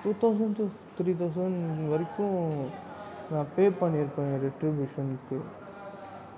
[0.03, 2.39] two thousand to three thousand வரைக்கும்
[3.33, 5.39] நான் பே பண்ணியிருப்பேன் ரெட்ரிபியூஷனுக்கு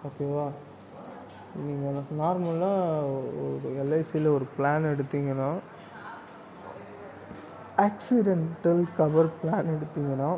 [0.09, 0.47] ஓகேவா
[1.61, 3.13] நீங்கள் நார்மலாக
[3.45, 5.51] ஒரு எல்ஐசியில் ஒரு பிளான் எடுத்தீங்கன்னா
[7.79, 10.31] ஆக்சிடென்டல் கவர் பிளான் எடுத்தீங்கன்னா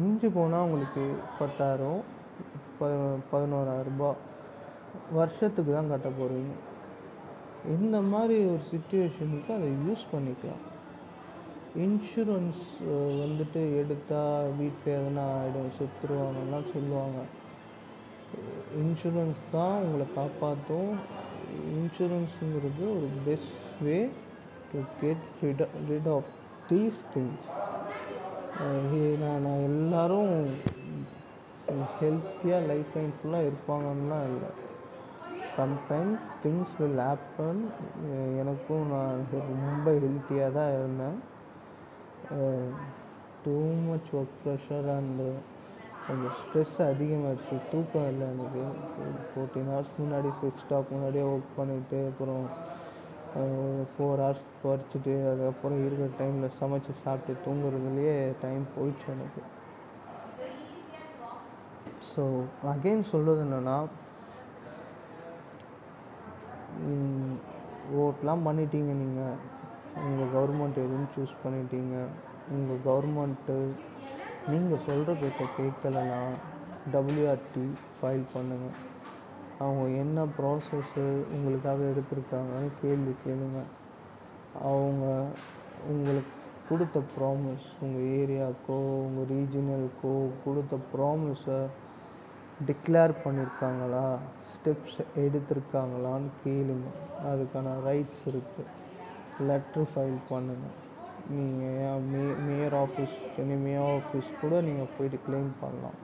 [0.00, 1.02] மிஞ்சி போனால் உங்களுக்கு
[1.38, 2.00] பத்தாயிரம்
[2.78, 2.88] ப
[3.30, 4.10] பதினோராயிரரூபா
[5.18, 6.54] வருஷத்துக்கு தான் கட்ட போகிறீங்க
[7.74, 10.64] இந்த மாதிரி ஒரு சுச்சுவேஷனுக்கு அதை யூஸ் பண்ணிக்கலாம்.
[11.84, 12.64] இன்சூரன்ஸ்
[13.20, 17.20] வந்துட்டு எடுத்தால் வீட்டில் எதனா ஆகிடும் செத்துருவாங்கலாம் சொல்லுவாங்க.
[18.82, 20.92] இன்சூரன்ஸ் தான் உங்களை காப்பாற்றும்
[21.78, 23.98] இன்சூரன்ஸுங்கிறது ஒரு best way
[24.72, 26.30] to get rid rid of
[26.70, 27.50] these things
[28.54, 30.34] நான் நான் எல்லோரும்
[31.94, 34.50] ஹெல்த்தியாக லைஃப் டைம் ஃபுல்லாக இருப்பாங்கன்னுலாம் இல்லை.
[35.56, 37.62] சம்டைம்ஸ் திங்ஸ் வில் ஹேப்பன்
[38.40, 41.18] எனக்கும் நான் ரொம்ப ஹெல்த்தியாக தான் இருந்தேன்.
[43.44, 43.54] Too
[43.86, 45.26] much work pressure and
[46.06, 48.62] கொஞ்சம் ஸ்ட்ரெஸ் அதிகமாகிடுச்சு தூக்கம் இல்லை எனக்கு.
[49.28, 52.44] ஃபோர்டீன் ஹவர்ஸ் முன்னாடி ஸ்விட்ச் டாப் முன்னாடியே ஒர்க் பண்ணிவிட்டு அப்புறம்
[53.92, 58.14] ஃபோர் ஹவர்ஸ் படிச்சுட்டு அதுக்கப்புறம் இருக்கிற டைமில் சமைச்சு சாப்பிட்டு தூங்குறதுலேயே
[58.44, 59.42] டைம் போயிடுச்சு எனக்கு.
[62.10, 62.22] ஸோ
[62.72, 63.76] அகெயின் சொல்கிறது என்னென்னா
[68.02, 69.36] ஓட்லாம் பண்ணிட்டீங்க நீங்கள்
[70.04, 71.96] உங்கள் கவர்மெண்ட் எதுவும் சூஸ் பண்ணிட்டீங்க.
[72.54, 73.56] உங்கள் கவர்மெண்ட்டு
[74.52, 76.20] நீங்கள் சொல்கிற பேச்சை கேட்கலன்னா
[76.94, 77.64] டபிள்யூஆர்டி
[77.98, 78.74] ஃபைல் பண்ணுங்கள்
[79.62, 83.60] அவங்க என்ன ப்ராசஸ்ஸு உங்களுக்காக எடுத்திருக்காங்கன்னு கேள்வி கேளுங்க.
[84.70, 85.04] அவங்க
[85.92, 86.32] உங்களுக்கு
[86.68, 88.76] கொடுத்த ப்ராமிஸ் உங்கள் ஏரியாவுக்கோ
[89.06, 90.12] உங்கள் ரீஜினலுக்கோ
[90.44, 91.58] கொடுத்த ப்ராமிஸை
[92.68, 94.06] டிக்ளேர் பண்ணியிருக்காங்களா
[94.52, 96.88] ஸ்டெப்ஸ் எடுத்திருக்காங்களான்னு கேளுங்க.
[97.30, 98.72] அதுக்கான ரைட்ஸ் இருக்குது
[99.48, 100.80] லெட்ரு ஃபைல் பண்ணுங்கள்
[101.34, 105.98] நீங்கள் may mayor office Chennai mayor office கூட நீங்கள் போயிட்டு க்ளைம் பண்ணலாம்.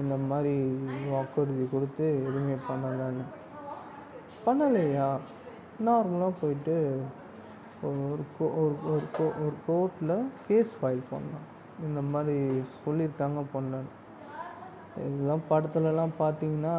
[0.00, 0.54] இந்த மாதிரி
[1.10, 3.26] வாக்குறுதி கொடுத்து எதுவுமே பண்ணலைன்னு
[4.46, 5.08] பண்ணலையா?
[5.86, 6.76] நார்மலாக போயிட்டு
[7.88, 10.14] ஒரு கோ ஒரு ஒரு கோ ஒரு கோர்ட்டில்
[10.46, 11.46] கேஸ் ஃபைல் பண்ணான்.
[11.86, 12.36] இந்த மாதிரி
[12.84, 13.80] சொல்லியிருக்காங்க பொண்ணு.
[15.06, 16.76] இதெல்லாம் படத்துலலாம் பார்த்தீங்கன்னா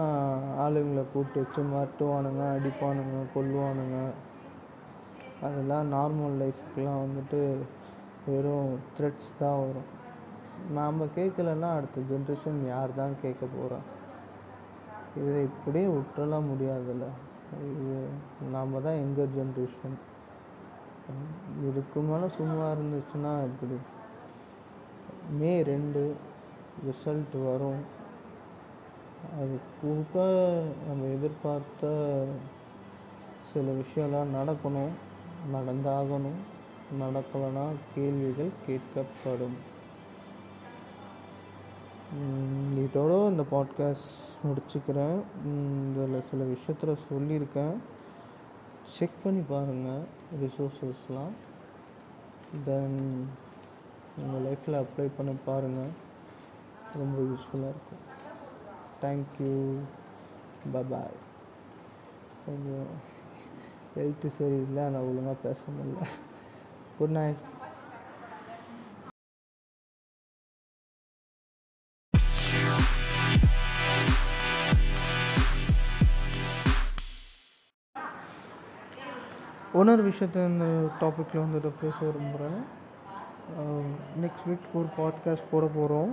[0.64, 4.00] ஆளுங்களை கூப்பிட்டு வச்சு மாட்டுவானுங்க அடிப்பானுங்க கொல்லுவானுங்க.
[5.48, 7.42] அதெல்லாம் நார்மல் லைஃப்க்கெலாம் வந்துட்டு
[8.26, 9.90] வெறும் த்ரெட்ஸ் தான் வரும்.
[10.72, 13.80] நாம் கேட்கலன்னா அடுத்த ஜென்ரேஷன் யார் தான் கேட்க போகிறா
[15.16, 17.06] இதை இப்படியே விட்டுறலாம் முடியாதுல்ல.
[17.72, 18.06] இது
[18.52, 19.98] நாம் தான் எங்கள் ஜென்ரேஷன்
[21.64, 23.78] இதுக்கு மேலே சும்மா இருந்துச்சுன்னா எப்படி?
[25.40, 26.16] மே ரெண்டு
[26.88, 27.96] ரிசல்ட் வரும்.
[29.42, 30.24] அது கூட
[30.88, 31.92] நம்ம எதிர்பார்த்த
[33.54, 34.94] சில விஷயம்லாம் நடக்கணும்
[35.54, 36.40] நடந்தாகணும்.
[37.02, 39.58] நடக்கலைன்னா கேள்விகள் கேட்கப்படும்.
[42.84, 45.20] இதோடு இந்த பாட்காஸ்ட் முடிச்சுக்கிறேன்.
[45.94, 47.76] இதில் சில விஷயத்தில் சொல்லியிருக்கேன்.
[48.84, 50.04] செக் பண்ணி பாருங்கள்
[50.42, 51.36] ரிசோர்ஸஸ்லாம்
[52.66, 53.28] தென்
[54.18, 55.92] உங்கள் லைஃப்பில் அப்ளை பண்ணி பாருங்கள்
[56.96, 58.06] ரொம்ப யூஸ்ஃபுல்லாக இருக்கும்.
[59.02, 59.76] தேங்க்யூ
[60.90, 61.20] பாய்
[62.46, 62.90] கொஞ்சம்
[63.96, 66.08] ஹெல்த்து சரியில்லை நான் ஒழுங்காக பேச முடியல.
[66.98, 67.46] குட் நைட்
[79.80, 80.66] இன்னொரு விஷயத்த இந்த
[81.00, 82.60] டாப்பிக்கில் வந்துட்டு பேச விரும்புகிறேன்
[84.22, 86.12] நெக்ஸ்ட் வீக் ஒரு பாட்காஸ்ட் போட போகிறோம்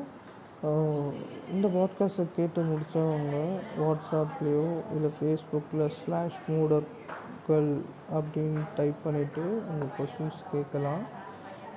[1.52, 3.38] இந்த பாட்காஸ்ட்டை கேட்டு முடித்தவங்க
[3.80, 7.70] வாட்ஸ்அப்லேயோ இல்லை ஃபேஸ்புக்கில் ஸ்லாஷ் மூடர்கள்
[8.18, 11.04] அப்படின்னு டைப் பண்ணிவிட்டு உங்கள் கொஷின்ஸ் கேட்கலாம்.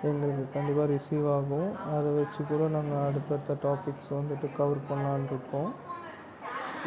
[0.03, 1.69] எங்களுக்கு கண்டிப்பாக ரிசீவ் ஆகும்.
[1.95, 5.71] அதை வச்சு கூட நாங்கள் அடுத்தடுத்த டாபிக்ஸ் வந்துட்டு கவர் பண்ணலான் இருக்கோம்.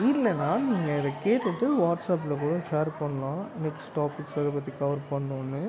[0.08, 3.42] இல்லைனா நீங்கள் இதை கேட்டுட்டு வாட்ஸ்அப்பில் கூட ஷேர் பண்ணலாம்.
[3.64, 5.62] நெக்ஸ்ட் டாபிக்ஸ் அதை பற்றி கவர் பண்ணோன்னு.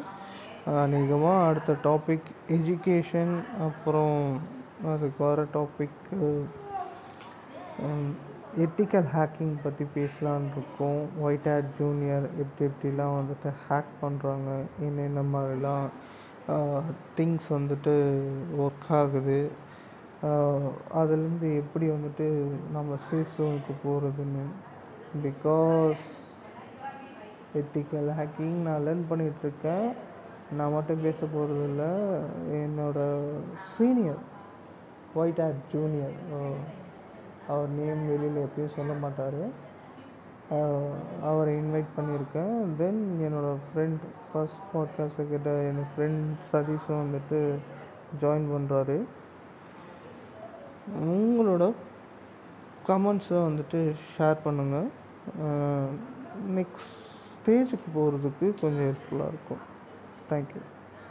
[0.83, 2.27] அநேகமாக அடுத்த டாபிக்
[2.57, 3.33] எஜுகேஷன்
[3.67, 4.19] அப்புறம்
[4.91, 5.99] அதுக்கு வர டாபிக்
[8.65, 11.01] எத்திக்கல் ஹேக்கிங் பற்றி பேசலான் இருக்கோம்.
[11.25, 14.49] ஒயிட் ஹேட் ஜூனியர் எப்படி எப்படிலாம் வந்துட்டு ஹேக் பண்ணுறாங்க
[14.87, 15.87] என்னென்ன மாதிரிலாம்
[17.17, 17.93] திங்ஸ் வந்துட்டு
[18.63, 19.39] ஒர்க் ஆகுது.
[20.93, 22.27] அதுலேருந்து எப்படி வந்துட்டு
[22.71, 24.43] நம்ம சேஃப் ஜோனுக்கு போகிறதுன்னு
[25.23, 26.03] பிகாஸ்
[27.55, 29.91] எத்திக்கல் ஹேக்கிங் நான் லேர்ன் பண்ணிகிட்ருக்கேன்
[30.51, 31.91] நான் மட்டும் பேச போகிறது இல்லை
[32.61, 34.21] என்னோடய சீனியர்
[35.13, 36.13] ஒயிட் ஹேட் ஜூனியர்
[37.47, 39.69] அவர் நேம் வெளியில் எப்பயும் சொல்ல மாட்டார்.
[41.21, 42.75] அவரை இன்வைட் பண்ணியிருக்கேன்.
[42.77, 47.55] தென் என்னோடய ஃப்ரெண்ட் ஃபர்ஸ்ட் பாட்காஸ்ட்டில் கேட்ட என் ஃப்ரெண்ட் சதீஷும் வந்துட்டு
[48.21, 48.97] ஜாயின் பண்ணுறாரு
[50.99, 51.63] உங்களோட
[52.87, 53.79] கமெண்ட்ஸை வந்துட்டு
[54.13, 54.89] ஷேர் பண்ணுங்கள்
[56.57, 56.99] நெக்ஸ்ட்
[57.33, 59.61] ஸ்டேஜுக்கு போகிறதுக்கு கொஞ்சம் ஹெல்ப்ஃபுல்லாக இருக்கும்.
[60.29, 60.61] தேங்க்யூ